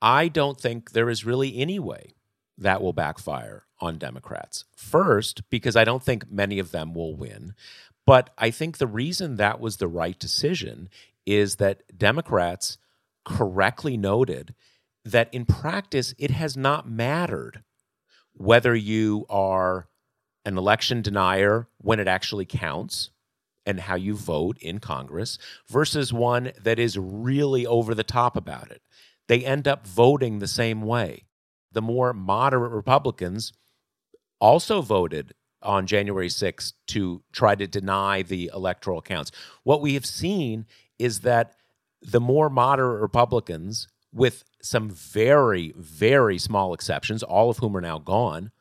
[0.00, 2.14] I don't think there is really any way
[2.56, 4.64] that will backfire on Democrats.
[4.76, 7.54] First, because I don't think many of them will win.
[8.06, 10.88] But I think the reason that was the right decision
[11.26, 12.78] is that Democrats
[13.24, 14.54] correctly noted
[15.04, 17.62] that in practice, it has not mattered
[18.32, 19.88] whether you are
[20.44, 23.10] an election denier when it actually counts
[23.66, 25.38] and how you vote in Congress
[25.68, 28.82] versus one that is really over the top about it.
[29.26, 31.24] They end up voting the same way.
[31.72, 33.52] The more moderate Republicans
[34.38, 35.32] also voted
[35.64, 39.30] on January 6th to try to deny the electoral counts.
[39.62, 40.66] What we have seen
[40.98, 41.54] is that
[42.02, 47.98] the more moderate Republicans, with some very, very small exceptions, all of whom are now
[47.98, 48.52] gone,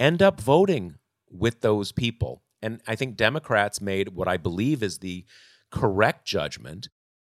[0.00, 0.96] end up voting
[1.30, 2.42] with those people.
[2.62, 5.26] And I think Democrats made what I believe is the
[5.70, 6.88] correct judgment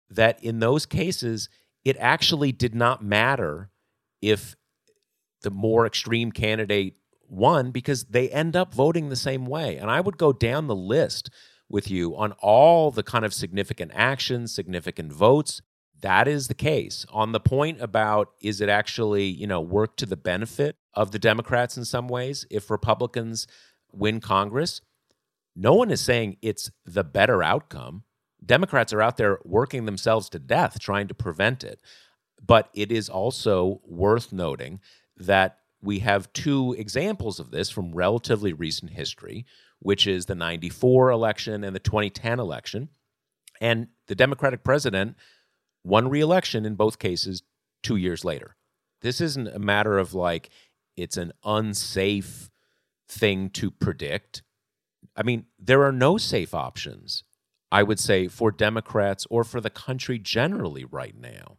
[0.10, 1.50] that in those cases,
[1.84, 3.70] it actually did not matter
[4.22, 4.56] if
[5.42, 6.98] the more extreme candidate
[7.30, 9.78] won because they end up voting the same way.
[9.78, 11.30] And I would go down the list
[11.70, 15.62] with you on all the kind of significant actions, significant votes.
[16.02, 17.06] That is the case.
[17.12, 21.20] On the point about is it actually, you know, work to the benefit of the
[21.20, 23.48] Democrats in some ways if Republicans
[23.92, 24.82] win Congress?
[25.56, 28.04] No one is saying it's the better outcome.
[28.46, 31.80] Democrats are out there working themselves to death trying to prevent it.
[32.46, 34.82] But it is also worth noting
[35.18, 39.46] that we have two examples of this from relatively recent history,
[39.80, 42.90] which is the 94 election and the 2010 election.
[43.62, 45.16] And the Democratic president
[45.84, 47.44] won re election in both cases
[47.84, 48.56] two years later.
[49.02, 50.50] This isn't a matter of like,
[50.98, 52.50] it's an unsafe
[53.08, 54.42] thing to predict.
[55.16, 57.24] I mean, there are no safe options,
[57.72, 61.58] I would say, for Democrats or for the country generally right now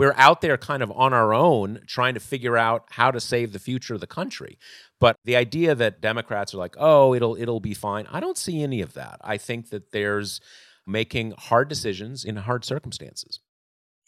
[0.00, 3.52] we're out there kind of on our own trying to figure out how to save
[3.52, 4.58] the future of the country.
[4.98, 8.62] But the idea that Democrats are like, "Oh, it'll it'll be fine." I don't see
[8.62, 9.18] any of that.
[9.20, 10.40] I think that there's
[10.86, 13.40] making hard decisions in hard circumstances.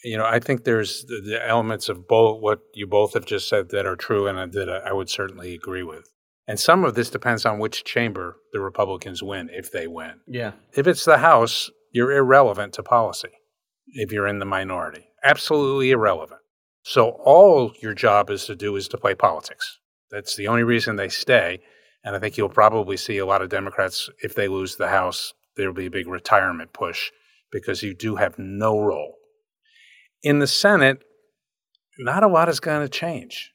[0.02, 3.46] You know, I think there's the, the elements of both what you both have just
[3.46, 6.10] said that are true and that I would certainly agree with.
[6.48, 10.20] And some of this depends on which chamber the Republicans win, if they win.
[10.26, 10.52] Yeah.
[10.74, 13.28] If it's the House, you're irrelevant to policy
[13.94, 16.40] if you're in the minority absolutely irrelevant.
[16.84, 19.78] So all your job is to do is to play politics.
[20.10, 21.60] That's the only reason they stay.
[22.04, 25.32] And I think you'll probably see a lot of Democrats, if they lose the House,
[25.56, 27.10] there'll be a big retirement push
[27.52, 29.14] because you do have no role.
[30.22, 31.02] In the Senate,
[31.98, 33.52] not a lot is going to change.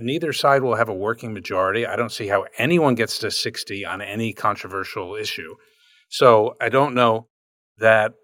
[0.00, 1.86] Neither side will have a working majority.
[1.86, 5.56] I don't see how anyone gets to 60 on any controversial issue.
[6.08, 7.28] So I don't know
[7.78, 8.14] that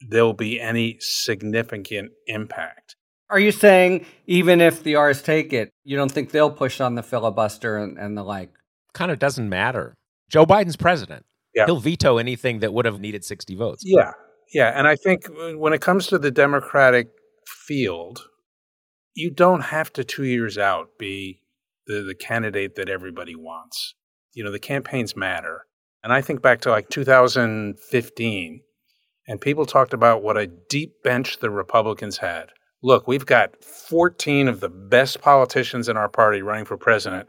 [0.00, 2.96] there'll be any significant impact.
[3.28, 6.94] Are you saying even if the R's take it, you don't think they'll push on
[6.94, 8.50] the filibuster and, and the like?
[8.92, 9.94] Kind of doesn't matter.
[10.30, 11.26] Joe Biden's president.
[11.54, 11.66] Yeah.
[11.66, 13.82] He'll veto anything that would have needed 60 votes.
[13.84, 14.12] Yeah.
[14.52, 14.72] Yeah.
[14.74, 15.24] And I think
[15.56, 17.08] when it comes to the Democratic
[17.46, 18.28] field,
[19.14, 21.42] you don't have to two years out be
[21.86, 23.94] the, the candidate that everybody wants.
[24.34, 25.66] You know, the campaigns matter.
[26.04, 28.60] And I think back to like 2015
[29.26, 32.50] and people talked about what a deep bench the Republicans had.
[32.82, 37.28] Look, we've got 14 of the best politicians in our party running for president,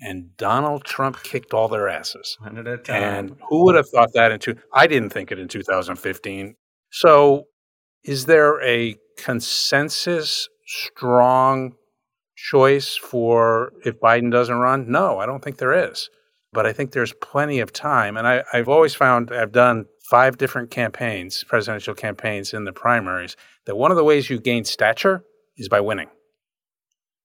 [0.00, 2.36] and Donald Trump kicked all their asses.
[2.40, 3.02] One at a time.
[3.02, 4.56] And who would have thought that in two?
[4.72, 6.54] I didn't think it in 2015.
[6.90, 7.44] So,
[8.04, 11.74] is there a consensus, strong
[12.36, 14.90] choice for if Biden doesn't run?
[14.90, 16.08] No, I don't think there is.
[16.52, 18.16] But I think there's plenty of time.
[18.16, 23.36] And I, I've always found I've done five different campaigns, presidential campaigns in the primaries,
[23.66, 25.24] that one of the ways you gain stature
[25.56, 26.08] is by winning.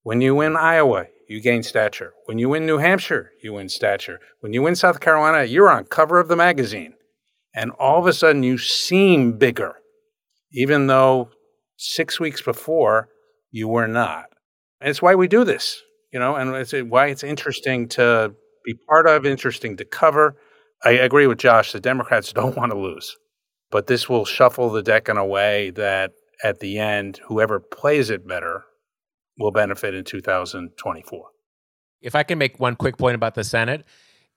[0.03, 2.13] When you win Iowa, you gain stature.
[2.25, 4.19] When you win New Hampshire, you win stature.
[4.41, 6.93] When you win South Carolina, you're on cover of the magazine.
[7.55, 9.77] And all of a sudden you seem bigger,
[10.53, 11.31] even though
[11.77, 13.09] six weeks before
[13.49, 14.25] you were not.
[14.79, 15.81] And it's why we do this,
[16.13, 20.35] you know, and it's why it's interesting to be part of, interesting to cover.
[20.85, 21.71] I agree with Josh.
[21.71, 23.17] The Democrats don't want to lose,
[23.71, 26.11] but this will shuffle the deck in a way that
[26.43, 28.63] at the end, whoever plays it better
[29.37, 31.27] will benefit in 2024.
[32.01, 33.83] If I can make one quick point about the Senate,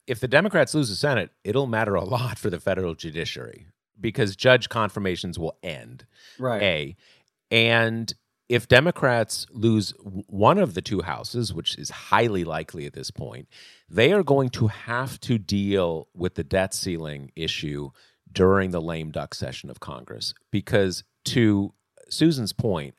[0.07, 3.67] if the Democrats lose the Senate, it'll matter a lot for the federal judiciary
[4.01, 6.07] because judge confirmations will end.
[6.39, 6.63] Right.
[6.63, 6.97] A.
[7.51, 8.15] And
[8.49, 13.49] if Democrats lose one of the two houses, which is highly likely at this point,
[13.88, 17.90] they are going to have to deal with the debt ceiling issue
[18.31, 20.35] during the lame duck session of Congress.
[20.51, 21.72] Because to
[22.11, 22.94] Susan's point,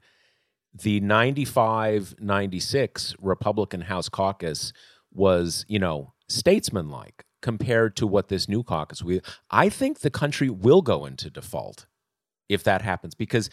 [0.74, 4.74] the 95 96 Republican House caucus
[5.12, 9.22] was, you know, statesmanlike compared to what this new caucus will.
[9.50, 11.86] I think the country will go into default
[12.48, 13.50] if that happens because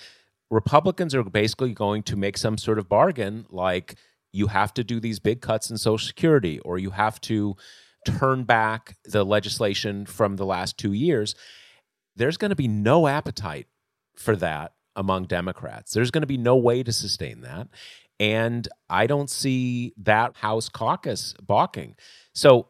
[0.50, 3.96] Republicans are basically going to make some sort of bargain like
[4.36, 7.56] you have to do these big cuts in Social Security or you have to
[8.06, 11.34] turn back the legislation from the last two years.
[12.14, 13.66] There's going to be no appetite
[14.14, 15.92] for that among Democrats.
[15.92, 17.68] There's going to be no way to sustain that.
[18.20, 21.96] And I don't see that House caucus balking.
[22.34, 22.68] So,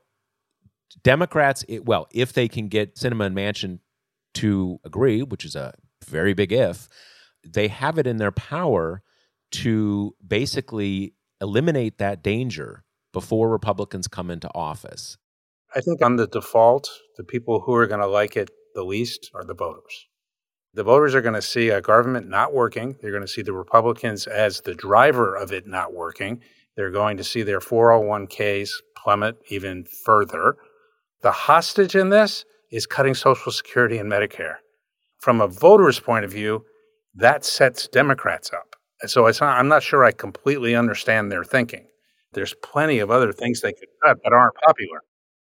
[1.05, 3.79] Democrats, it, well, if they can get Sinema and Manchin
[4.35, 5.74] to agree, which is a
[6.05, 6.88] very big if,
[7.44, 9.02] they have it in their power
[9.52, 15.16] to basically eliminate that danger before Republicans come into office.
[15.75, 19.31] I think on the default, the people who are going to like it the least
[19.35, 20.07] are the voters.
[20.75, 22.96] The voters are going to see a government not working.
[23.01, 26.42] They're going to see the Republicans as the driver of it not working.
[26.77, 30.57] They're going to see their 401ks plummet even further.
[31.22, 34.57] The hostage in this is cutting Social Security and Medicare.
[35.18, 36.66] From a voter's point of view,
[37.14, 38.65] that sets Democrats up.
[39.04, 41.87] So not, I'm not sure I completely understand their thinking.
[42.32, 45.02] There's plenty of other things they could cut that aren't popular.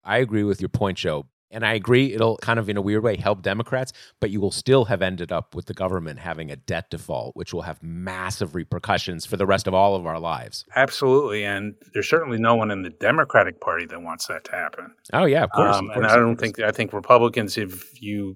[0.03, 1.27] I agree with your point, Joe.
[1.53, 4.51] And I agree, it'll kind of, in a weird way, help Democrats, but you will
[4.51, 8.55] still have ended up with the government having a debt default, which will have massive
[8.55, 10.65] repercussions for the rest of all of our lives.
[10.75, 11.45] Absolutely.
[11.45, 14.95] And there's certainly no one in the Democratic Party that wants that to happen.
[15.13, 15.75] Oh, yeah, of course.
[15.75, 18.35] Um, of course and I don't think, I think Republicans, if you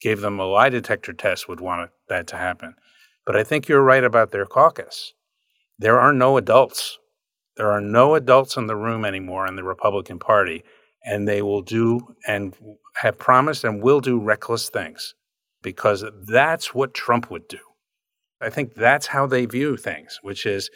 [0.00, 2.74] gave them a lie detector test, would want that to happen.
[3.26, 5.12] But I think you're right about their caucus.
[5.78, 6.98] There are no adults.
[7.56, 10.62] There are no adults in the room anymore in the Republican Party,
[11.04, 12.54] and they will do and
[12.96, 15.14] have promised and will do reckless things
[15.62, 17.58] because that's what Trump would do.
[18.40, 20.70] I think that's how they view things, which is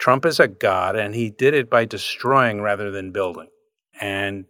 [0.00, 3.48] Trump is a god and he did it by destroying rather than building.
[4.00, 4.46] And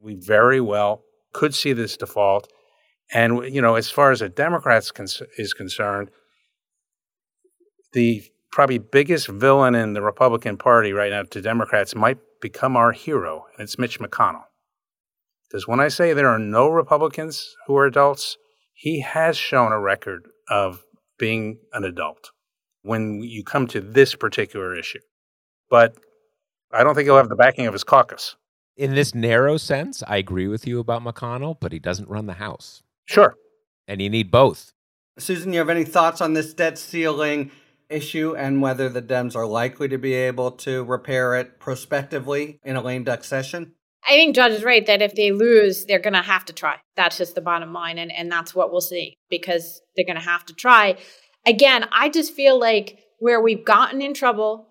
[0.00, 1.02] we very well
[1.32, 2.48] could see this default
[3.12, 6.10] and you know, as far as the Democrats con- is concerned,
[7.94, 12.92] the probably biggest villain in the Republican Party right now to Democrats might become our
[12.92, 14.44] hero, and it's Mitch McConnell.
[15.48, 18.36] Because when I say there are no Republicans who are adults,
[18.74, 20.84] he has shown a record of
[21.18, 22.30] being an adult
[22.82, 25.00] when you come to this particular issue.
[25.70, 25.96] But
[26.72, 28.36] I don't think he'll have the backing of his caucus.
[28.76, 32.34] In this narrow sense, I agree with you about McConnell, but he doesn't run the
[32.34, 32.82] House.
[33.06, 33.36] Sure.
[33.86, 34.72] And you need both.
[35.18, 37.52] Susan, you have any thoughts on this debt ceiling
[37.88, 42.76] issue and whether the Dems are likely to be able to repair it prospectively in
[42.76, 43.72] a lame duck session?
[44.06, 46.76] I think Judge is right that if they lose, they're going to have to try.
[46.96, 47.98] That's just the bottom line.
[47.98, 50.96] And, and that's what we'll see because they're going to have to try.
[51.46, 54.68] Again, I just feel like where we've gotten in trouble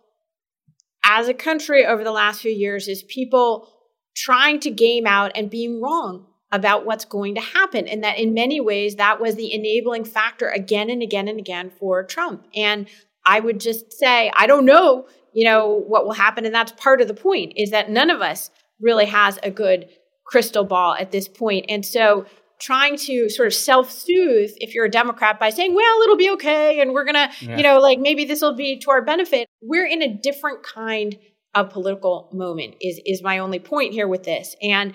[1.04, 3.70] as a country over the last few years is people
[4.16, 7.88] trying to game out and being wrong about what's going to happen.
[7.88, 11.72] And that in many ways, that was the enabling factor again and again and again
[11.80, 12.46] for Trump.
[12.56, 12.88] And
[13.26, 16.46] I would just say, I don't know, you know, what will happen.
[16.46, 19.88] And that's part of the point is that none of us really has a good
[20.26, 21.66] crystal ball at this point.
[21.70, 22.26] And so
[22.60, 26.80] trying to sort of self-soothe if you're a democrat by saying well it'll be okay
[26.80, 27.58] and we're gonna yeah.
[27.58, 31.18] you know like maybe this will be to our benefit we're in a different kind
[31.54, 34.56] of political moment is is my only point here with this.
[34.62, 34.94] And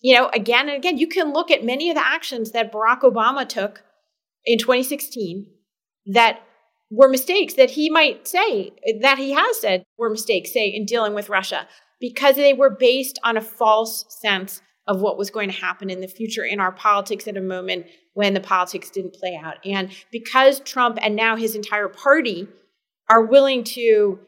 [0.00, 3.00] you know, again and again, you can look at many of the actions that Barack
[3.00, 3.82] Obama took
[4.44, 5.46] in 2016
[6.06, 6.40] that
[6.90, 11.14] were mistakes that he might say that he has said were mistakes, say in dealing
[11.14, 11.68] with Russia,
[12.00, 16.00] because they were based on a false sense of what was going to happen in
[16.00, 17.84] the future in our politics at a moment
[18.14, 19.56] when the politics didn't play out.
[19.64, 22.48] And because Trump and now his entire party
[23.10, 24.18] are willing to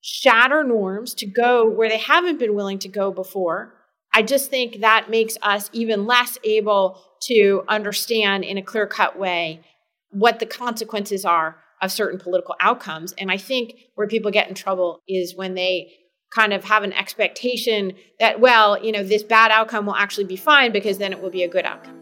[0.00, 3.74] shatter norms to go where they haven't been willing to go before,
[4.12, 9.18] I just think that makes us even less able to understand in a clear cut
[9.18, 9.62] way
[10.10, 13.12] what the consequences are of certain political outcomes.
[13.18, 15.92] And I think where people get in trouble is when they
[16.34, 20.36] kind of have an expectation that, well, you know, this bad outcome will actually be
[20.36, 22.00] fine because then it will be a good outcome.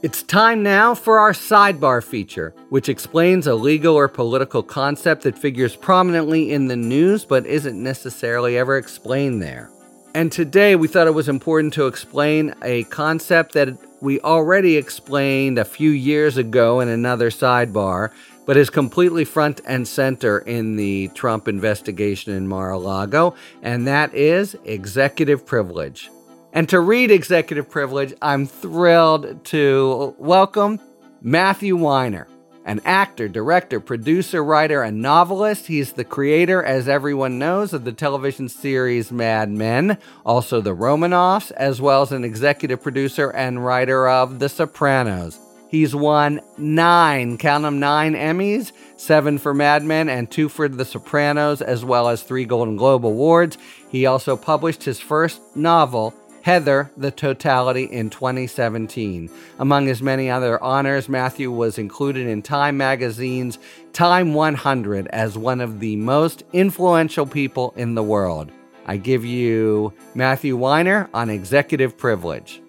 [0.00, 5.36] It's time now for our sidebar feature, which explains a legal or political concept that
[5.36, 9.72] figures prominently in the news but isn't necessarily ever explained there.
[10.18, 15.60] And today we thought it was important to explain a concept that we already explained
[15.60, 18.10] a few years ago in another sidebar,
[18.44, 23.86] but is completely front and center in the Trump investigation in Mar a Lago, and
[23.86, 26.10] that is executive privilege.
[26.52, 30.80] And to read executive privilege, I'm thrilled to welcome
[31.22, 32.26] Matthew Weiner
[32.68, 35.68] an actor, director, producer, writer, and novelist.
[35.68, 41.50] He's the creator, as everyone knows, of the television series Mad Men, also The Romanoffs,
[41.52, 45.38] as well as an executive producer and writer of The Sopranos.
[45.70, 50.84] He's won nine, count them nine Emmys, seven for Mad Men and two for The
[50.84, 53.56] Sopranos, as well as three Golden Globe Awards.
[53.88, 56.12] He also published his first novel,
[56.48, 59.28] Heather, the Totality in 2017.
[59.58, 63.58] Among his many other honors, Matthew was included in Time magazine's
[63.92, 68.50] Time 100 as one of the most influential people in the world.
[68.86, 72.62] I give you Matthew Weiner on executive privilege.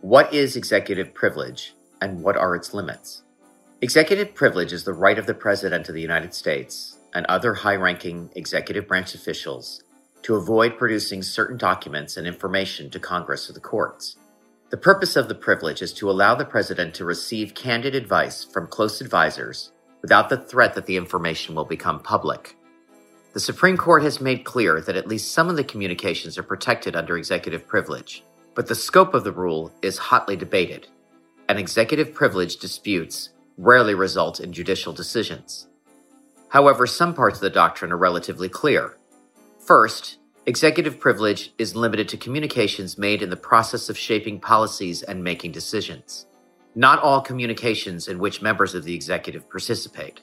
[0.00, 3.22] What is executive privilege and what are its limits?
[3.80, 7.76] Executive privilege is the right of the President of the United States and other high
[7.76, 9.84] ranking executive branch officials
[10.26, 14.16] to avoid producing certain documents and information to Congress or the courts.
[14.70, 18.66] The purpose of the privilege is to allow the President to receive candid advice from
[18.66, 19.70] close advisors
[20.02, 22.56] without the threat that the information will become public.
[23.34, 26.96] The Supreme Court has made clear that at least some of the communications are protected
[26.96, 28.24] under executive privilege,
[28.56, 30.88] but the scope of the rule is hotly debated,
[31.48, 35.68] and executive privilege disputes rarely result in judicial decisions.
[36.48, 38.95] However, some parts of the doctrine are relatively clear
[39.66, 45.24] First, executive privilege is limited to communications made in the process of shaping policies and
[45.24, 46.26] making decisions.
[46.76, 50.20] Not all communications in which members of the executive participate.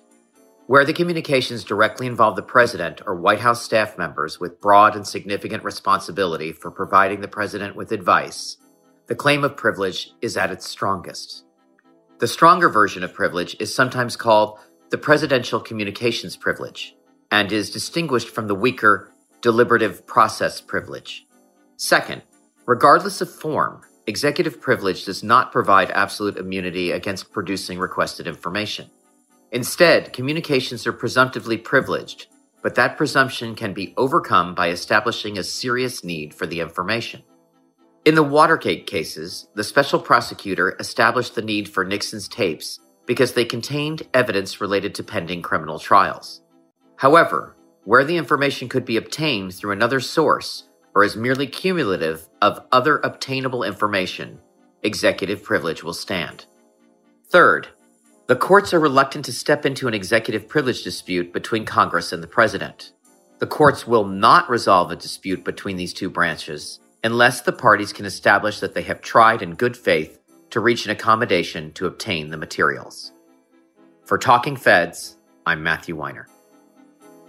[0.68, 5.06] Where the communications directly involve the president or White House staff members with broad and
[5.06, 8.56] significant responsibility for providing the president with advice,
[9.08, 11.44] the claim of privilege is at its strongest.
[12.20, 16.96] The stronger version of privilege is sometimes called the presidential communications privilege
[17.30, 19.10] and is distinguished from the weaker
[19.44, 21.28] deliberative process privilege.
[21.76, 22.22] Second,
[22.66, 28.90] regardless of form, executive privilege does not provide absolute immunity against producing requested information.
[29.52, 32.28] Instead, communications are presumptively privileged,
[32.62, 37.22] but that presumption can be overcome by establishing a serious need for the information.
[38.06, 43.44] In the Watergate cases, the special prosecutor established the need for Nixon's tapes because they
[43.44, 46.42] contained evidence related to pending criminal trials.
[46.96, 50.64] However, where the information could be obtained through another source
[50.96, 54.40] or is merely cumulative of other obtainable information,
[54.84, 56.46] executive privilege will stand.
[57.30, 57.68] Third,
[58.28, 62.28] the courts are reluctant to step into an executive privilege dispute between Congress and the
[62.28, 62.94] President.
[63.40, 68.06] The courts will not resolve a dispute between these two branches unless the parties can
[68.06, 70.20] establish that they have tried in good faith
[70.52, 73.12] to reach an accommodation to obtain the materials.
[74.06, 76.28] For Talking Feds, I'm Matthew Weiner.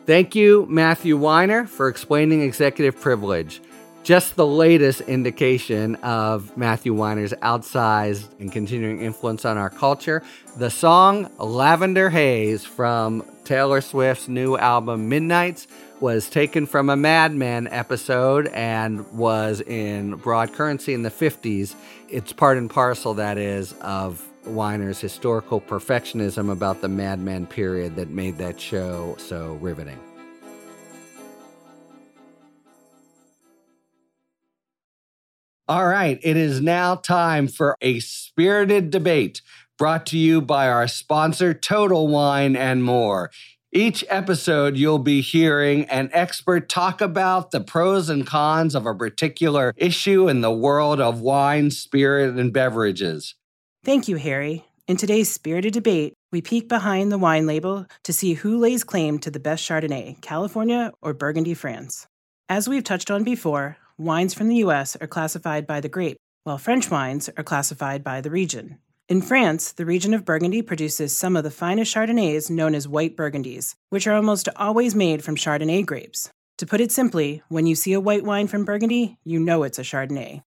[0.07, 3.63] Thank you, Matthew Weiner, for explaining executive privilege.
[4.03, 10.23] Just the latest indication of Matthew Weiner's outsized and continuing influence on our culture.
[10.59, 15.69] The song Lavender Haze from Taylor Swift's new album Midnights
[16.01, 21.75] was taken from a Mad Men episode and was in broad currency in the 50s.
[22.11, 27.97] It's part and parcel, that is, of Weiner's historical perfectionism about the Mad Men period
[27.97, 29.99] that made that show so riveting.
[35.67, 39.41] All right, it is now time for a spirited debate
[39.79, 43.31] brought to you by our sponsor, Total Wine and More.
[43.73, 48.95] Each episode, you'll be hearing an expert talk about the pros and cons of a
[48.95, 53.35] particular issue in the world of wine, spirit, and beverages.
[53.85, 54.65] Thank you, Harry.
[54.89, 59.19] In today's spirited debate, we peek behind the wine label to see who lays claim
[59.19, 62.07] to the best Chardonnay, California or Burgundy, France.
[62.49, 66.57] As we've touched on before, wines from the US are classified by the grape, while
[66.57, 68.79] French wines are classified by the region.
[69.11, 73.19] In France, the region of Burgundy produces some of the finest Chardonnays known as white
[73.19, 76.31] Burgundies, which are almost always made from Chardonnay grapes.
[76.57, 79.79] To put it simply, when you see a white wine from Burgundy, you know it's
[79.79, 80.41] a Chardonnay.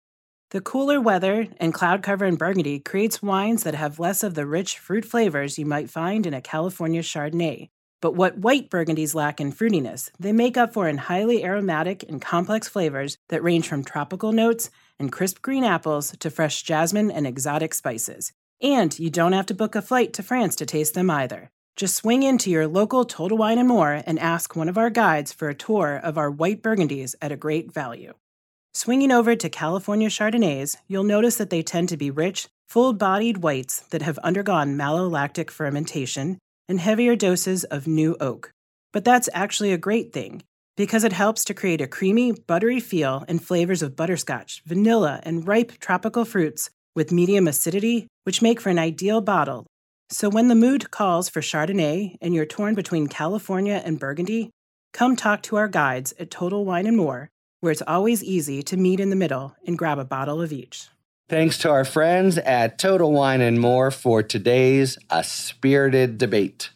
[0.55, 4.45] The cooler weather and cloud cover in Burgundy creates wines that have less of the
[4.45, 7.67] rich fruit flavors you might find in a California Chardonnay.
[7.99, 12.21] But what white Burgundies lack in fruitiness, they make up for in highly aromatic and
[12.21, 17.27] complex flavors that range from tropical notes and crisp green apples to fresh jasmine and
[17.27, 18.31] exotic spices.
[18.61, 21.51] And you don't have to book a flight to France to taste them either.
[21.75, 25.33] Just swing into your local Total Wine and More and ask one of our guides
[25.33, 28.13] for a tour of our white Burgundies at a great value.
[28.77, 33.37] Swinging over to California Chardonnays, you'll notice that they tend to be rich, full bodied
[33.37, 38.51] whites that have undergone malolactic fermentation and heavier doses of new oak.
[38.91, 40.43] But that's actually a great thing
[40.75, 45.47] because it helps to create a creamy, buttery feel and flavors of butterscotch, vanilla, and
[45.47, 49.65] ripe tropical fruits with medium acidity, which make for an ideal bottle.
[50.09, 54.49] So when the mood calls for Chardonnay and you're torn between California and Burgundy,
[54.91, 57.29] come talk to our guides at Total Wine and More
[57.59, 60.89] where it's always easy to meet in the middle and grab a bottle of each.
[61.27, 66.69] Thanks to our friends at Total Wine and More for today's A Spirited Debate.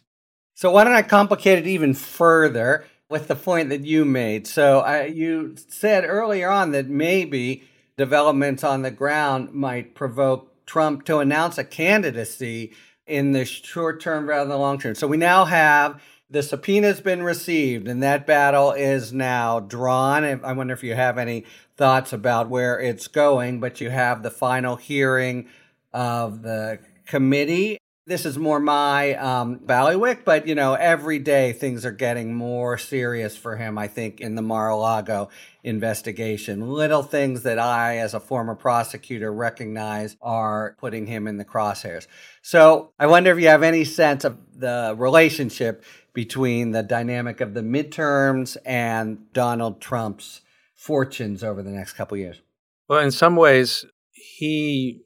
[0.54, 4.48] So, why don't I complicate it even further with the point that you made?
[4.48, 7.62] So, uh, you said earlier on that maybe
[7.96, 12.72] developments on the ground might provoke Trump to announce a candidacy
[13.06, 14.96] in the short term rather than the long term.
[14.96, 20.24] So, we now have the subpoena's been received and that battle is now drawn.
[20.24, 21.44] I wonder if you have any
[21.76, 25.48] thoughts about where it's going, but you have the final hearing
[25.92, 27.78] of the committee.
[28.06, 32.78] This is more my um, bailiwick, but you know, every day things are getting more
[32.78, 33.76] serious for him.
[33.76, 35.28] I think in the Mar-a-Lago
[35.62, 41.44] investigation, little things that I, as a former prosecutor, recognize are putting him in the
[41.44, 42.06] crosshairs.
[42.42, 47.54] So I wonder if you have any sense of the relationship between the dynamic of
[47.54, 50.40] the midterms and Donald Trump's
[50.76, 52.40] fortunes over the next couple years?
[52.88, 55.02] Well, in some ways, he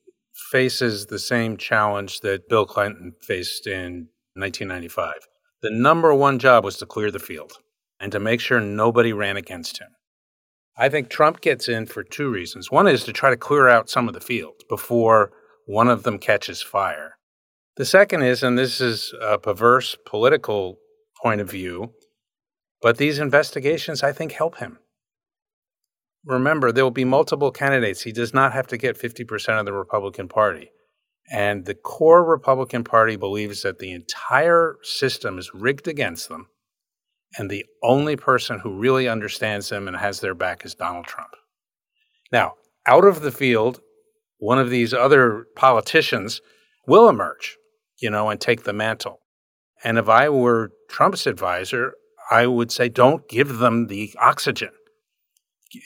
[0.51, 5.15] faces the same challenge that Bill Clinton faced in 1995.
[5.63, 7.53] The number one job was to clear the field
[8.01, 9.89] and to make sure nobody ran against him.
[10.77, 12.71] I think Trump gets in for two reasons.
[12.71, 15.31] One is to try to clear out some of the field before
[15.67, 17.17] one of them catches fire.
[17.77, 20.79] The second is, and this is a perverse political
[21.25, 21.93] point of view.
[22.83, 24.79] But these investigations, I think, help him.
[26.27, 28.03] Remember, there will be multiple candidates.
[28.03, 30.71] He does not have to get 50% of the Republican Party.
[31.31, 36.49] And the core Republican Party believes that the entire system is rigged against them.
[37.39, 41.31] And the only person who really understands them and has their back is Donald Trump.
[42.31, 42.55] Now,
[42.87, 43.81] out of the field,
[44.39, 46.43] one of these other politicians
[46.87, 47.57] will emerge,
[48.01, 49.21] you know, and take the mantle.
[49.83, 51.95] And if I were Trump's advisor,
[52.31, 54.71] I would say don't give them the oxygen.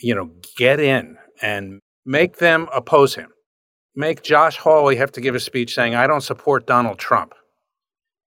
[0.03, 3.31] You know, get in and make them oppose him.
[3.97, 7.33] Make Josh Hawley have to give a speech saying, I don't support Donald Trump.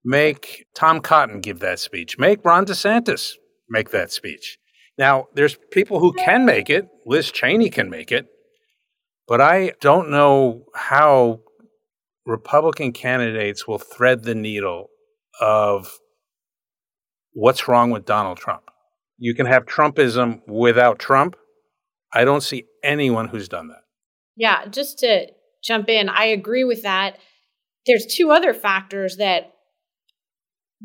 [0.04, 2.18] Make Tom Cotton give that speech.
[2.18, 3.34] Make Ron DeSantis
[3.70, 4.58] make that speech.
[4.98, 6.88] Now, there's people who can make it.
[7.06, 8.26] Liz Cheney can make it.
[9.28, 11.42] But I don't know how
[12.26, 14.88] Republican candidates will thread the needle
[15.40, 16.00] of
[17.34, 18.64] what's wrong with Donald Trump.
[19.18, 21.36] You can have Trumpism without Trump.
[22.14, 23.84] I don't see anyone who's done that.
[24.36, 25.28] Yeah, just to
[25.64, 27.18] jump in, I agree with that.
[27.86, 29.54] There's two other factors that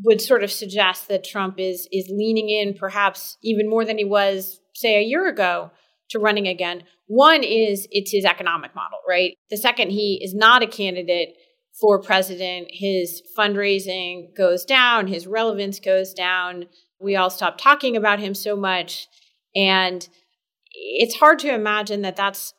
[0.04, 4.04] would sort of suggest that Trump is is leaning in perhaps even more than he
[4.04, 5.70] was say a year ago
[6.10, 6.82] to running again.
[7.06, 9.36] One is it's his economic model, right?
[9.50, 11.34] The second he is not a candidate
[11.80, 16.66] for president, his fundraising goes down, his relevance goes down.
[16.98, 19.08] We all stop talking about him so much.
[19.54, 20.08] And
[20.72, 22.54] it's hard to imagine that that's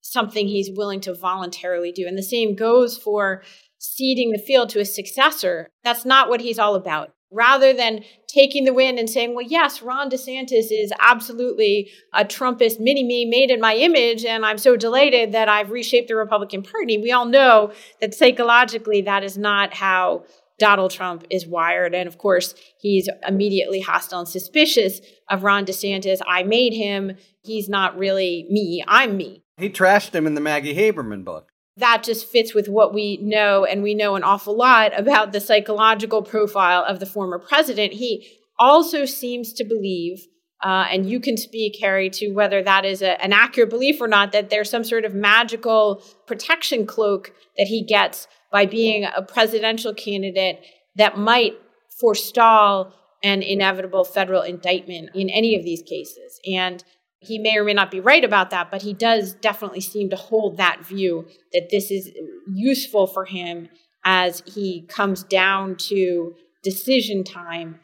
[0.00, 2.06] something he's willing to voluntarily do.
[2.06, 3.42] And the same goes for
[3.82, 5.68] ceding the field to a successor.
[5.82, 7.12] That's not what he's all about.
[7.32, 12.78] rather than taking the win and saying, well, yes, Ron DeSantis is absolutely a Trumpist
[12.78, 16.62] mini me made in my image, and I'm so delighted that I've reshaped the Republican
[16.62, 16.98] Party.
[16.98, 20.24] We all know that psychologically that is not how
[20.58, 21.94] Donald Trump is wired.
[21.94, 26.20] And of course, he's immediately hostile and suspicious of Ron DeSantis.
[26.26, 27.16] I made him.
[27.42, 28.84] He's not really me.
[28.86, 29.42] I'm me.
[29.56, 33.64] He trashed him in the Maggie Haberman book that just fits with what we know.
[33.64, 37.94] And we know an awful lot about the psychological profile of the former president.
[37.94, 40.26] He also seems to believe,
[40.62, 44.08] uh, and you can speak, Harry, to whether that is a, an accurate belief or
[44.08, 49.22] not, that there's some sort of magical protection cloak that he gets by being a
[49.22, 50.60] presidential candidate
[50.96, 51.54] that might
[52.00, 52.92] forestall
[53.24, 56.40] an inevitable federal indictment in any of these cases.
[56.46, 56.84] And
[57.22, 60.16] he may or may not be right about that, but he does definitely seem to
[60.16, 62.10] hold that view that this is
[62.52, 63.68] useful for him
[64.04, 67.80] as he comes down to decision time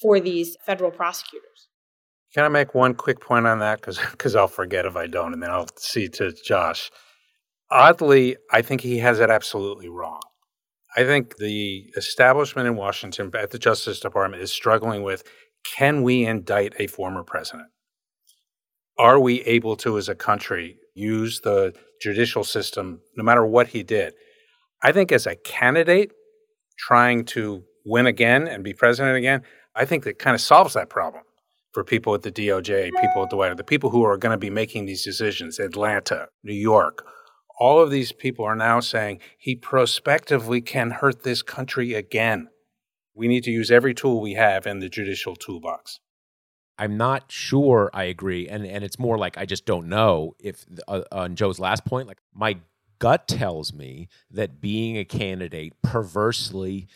[0.00, 1.68] for these federal prosecutors.
[2.34, 3.80] Can I make one quick point on that?
[3.80, 6.90] Because I'll forget if I don't, and then I'll see to Josh.
[7.70, 10.20] Oddly, I think he has it absolutely wrong.
[10.96, 15.22] I think the establishment in Washington at the Justice Department is struggling with
[15.76, 17.68] can we indict a former president?
[18.98, 21.72] Are we able to, as a country, use the
[22.02, 24.14] judicial system no matter what he did?
[24.82, 26.12] I think as a candidate
[26.78, 29.42] trying to win again and be president again,
[29.74, 31.22] I think that kind of solves that problem
[31.72, 34.32] for people at the DOJ, people at the White House, the people who are going
[34.32, 37.04] to be making these decisions, Atlanta, New York.
[37.60, 42.48] All of these people are now saying he prospectively can hurt this country again.
[43.14, 45.98] We need to use every tool we have in the judicial toolbox.
[46.78, 50.64] I'm not sure I agree, and and it's more like I just don't know if
[50.86, 52.58] uh, on Joe's last point, like my
[52.98, 56.88] gut tells me that being a candidate perversely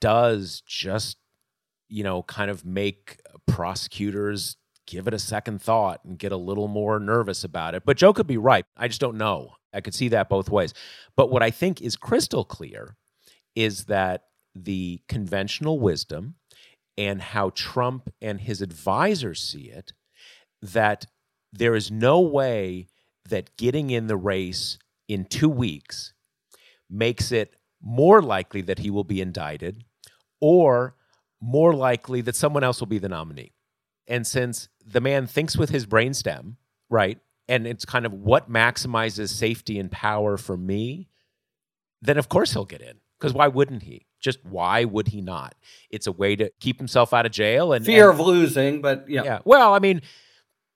[0.00, 1.18] does just
[1.88, 4.56] you know kind of make prosecutors
[4.86, 7.84] give it a second thought and get a little more nervous about it.
[7.84, 8.64] But Joe could be right.
[8.76, 9.52] I just don't know.
[9.72, 10.72] I could see that both ways.
[11.16, 12.96] But what I think is crystal clear
[13.54, 14.24] is that
[14.54, 16.36] the conventional wisdom
[16.96, 19.92] and how Trump and his advisors see it
[20.62, 21.06] that
[21.52, 22.88] there is no way
[23.28, 24.78] that getting in the race
[25.08, 26.12] in two weeks
[26.88, 29.84] makes it more likely that he will be indicted
[30.40, 30.94] or
[31.40, 33.52] more likely that someone else will be the nominee.
[34.06, 36.56] And since the man thinks with his brainstem,
[36.88, 37.18] right,
[37.48, 41.08] and it's kind of what maximizes safety and power for me,
[42.00, 42.98] then of course he'll get in.
[43.18, 44.06] Because why wouldn't he?
[44.26, 45.54] Just why would he not?
[45.88, 49.08] It's a way to keep himself out of jail and fear and, of losing, but
[49.08, 49.22] yeah.
[49.22, 49.38] Yeah.
[49.44, 50.02] Well, I mean,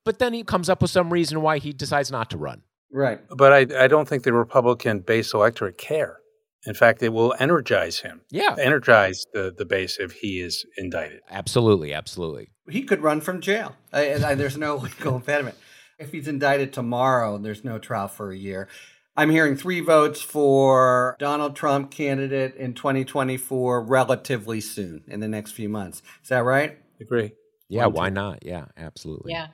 [0.04, 2.62] but then he comes up with some reason why he decides not to run.
[2.92, 3.20] Right.
[3.28, 6.18] But I, I don't think the Republican base electorate care.
[6.64, 8.20] In fact, it will energize him.
[8.30, 8.54] Yeah.
[8.56, 11.22] Energize the, the base if he is indicted.
[11.28, 11.92] Absolutely.
[11.92, 12.50] Absolutely.
[12.68, 13.74] He could run from jail.
[13.92, 15.56] I, I, there's no legal impediment.
[15.98, 18.68] If he's indicted tomorrow, there's no trial for a year.
[19.16, 25.52] I'm hearing three votes for Donald Trump candidate in 2024 relatively soon in the next
[25.52, 26.02] few months.
[26.22, 26.78] Is that right?
[27.00, 27.32] Agree.
[27.68, 28.14] Yeah, One, why two.
[28.14, 28.38] not?
[28.44, 29.32] Yeah, absolutely.
[29.32, 29.48] Yeah.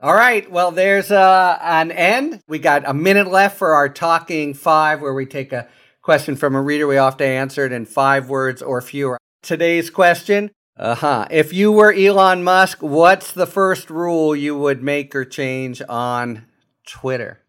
[0.00, 0.50] All right.
[0.50, 2.40] Well, there's uh, an end.
[2.48, 5.68] We got a minute left for our talking five, where we take a
[6.00, 9.18] question from a reader we often answer it in five words or fewer.
[9.42, 11.26] Today's question uh huh.
[11.30, 16.46] If you were Elon Musk, what's the first rule you would make or change on
[16.86, 17.41] Twitter?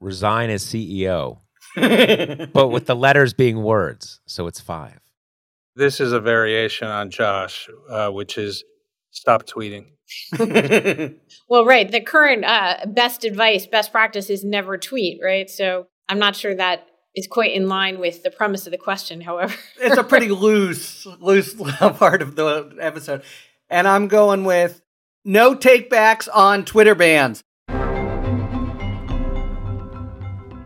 [0.00, 1.40] Resign as CEO,
[1.76, 4.20] but with the letters being words.
[4.26, 5.00] So it's five.
[5.74, 8.64] This is a variation on Josh, uh, which is
[9.10, 9.86] stop tweeting.
[11.48, 11.90] well, right.
[11.90, 15.48] The current uh, best advice, best practice is never tweet, right?
[15.48, 19.20] So I'm not sure that is quite in line with the premise of the question,
[19.20, 19.54] however.
[19.80, 23.22] it's a pretty loose, loose part of the episode.
[23.68, 24.80] And I'm going with
[25.24, 27.42] no takebacks on Twitter bans.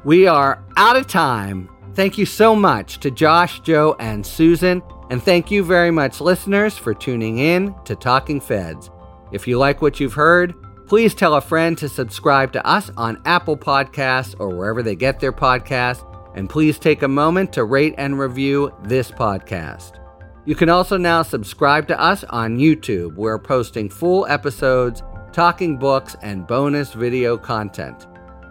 [0.04, 1.68] We are out of time.
[1.94, 4.82] Thank you so much to Josh, Joe, and Susan.
[5.10, 8.90] And thank you very much, listeners, for tuning in to Talking Feds.
[9.30, 10.54] If you like what you've heard,
[10.88, 15.20] please tell a friend to subscribe to us on Apple Podcasts or wherever they get
[15.20, 16.04] their podcasts.
[16.34, 20.00] And please take a moment to rate and review this podcast.
[20.46, 23.14] You can also now subscribe to us on YouTube.
[23.14, 28.08] We're posting full episodes, talking books, and bonus video content.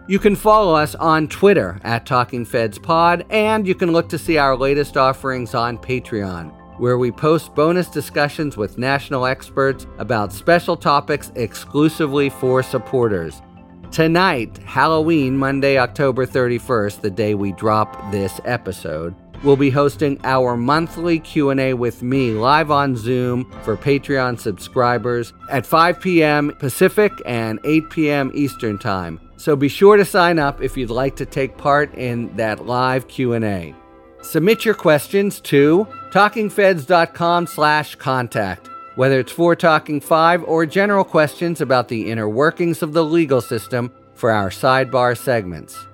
[0.07, 4.17] You can follow us on Twitter at Talking Feds Pod, and you can look to
[4.17, 10.33] see our latest offerings on Patreon, where we post bonus discussions with national experts about
[10.33, 13.43] special topics exclusively for supporters.
[13.91, 20.57] Tonight, Halloween, Monday, October 31st, the day we drop this episode, we'll be hosting our
[20.57, 26.51] monthly Q&A with me live on Zoom for Patreon subscribers at 5 p.m.
[26.57, 28.31] Pacific and 8 p.m.
[28.33, 29.19] Eastern Time.
[29.41, 33.07] So be sure to sign up if you'd like to take part in that live
[33.07, 33.73] Q&A.
[34.21, 41.59] Submit your questions to talkingfeds.com slash contact, Whether it's for Talking 5 or general questions
[41.59, 45.87] about the inner workings of the legal system for our sidebar segments.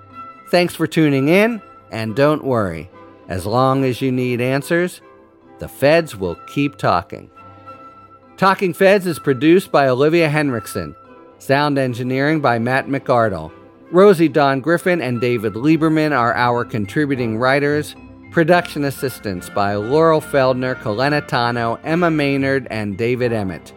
[0.52, 2.90] Thanks for tuning in, and don't worry,
[3.30, 5.00] as long as you need answers,
[5.60, 7.32] the feds will keep talking.
[8.36, 10.98] Talking Feds is produced by Olivia Henriksen,
[11.40, 13.52] sound engineering by Matt McArdle.
[13.92, 17.96] Rosie Don Griffin and David Lieberman are our contributing writers.
[18.32, 23.74] Production assistance by Laurel Feldner, Colena Tano, Emma Maynard, and David Emmett.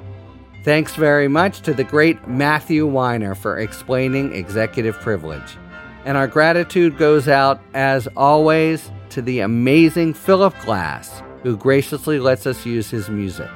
[0.64, 5.56] Thanks very much to the great Matthew Weiner for explaining executive privilege.
[6.04, 12.46] And our gratitude goes out, as always, to the amazing Philip Glass, who graciously lets
[12.46, 13.48] us use his music.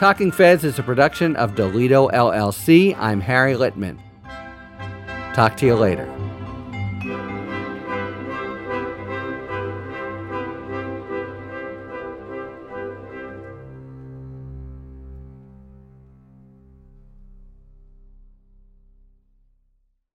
[0.00, 2.96] Talking Feds is a production of Dolito LLC.
[2.98, 3.98] I'm Harry Litman.
[5.34, 6.06] Talk to you later.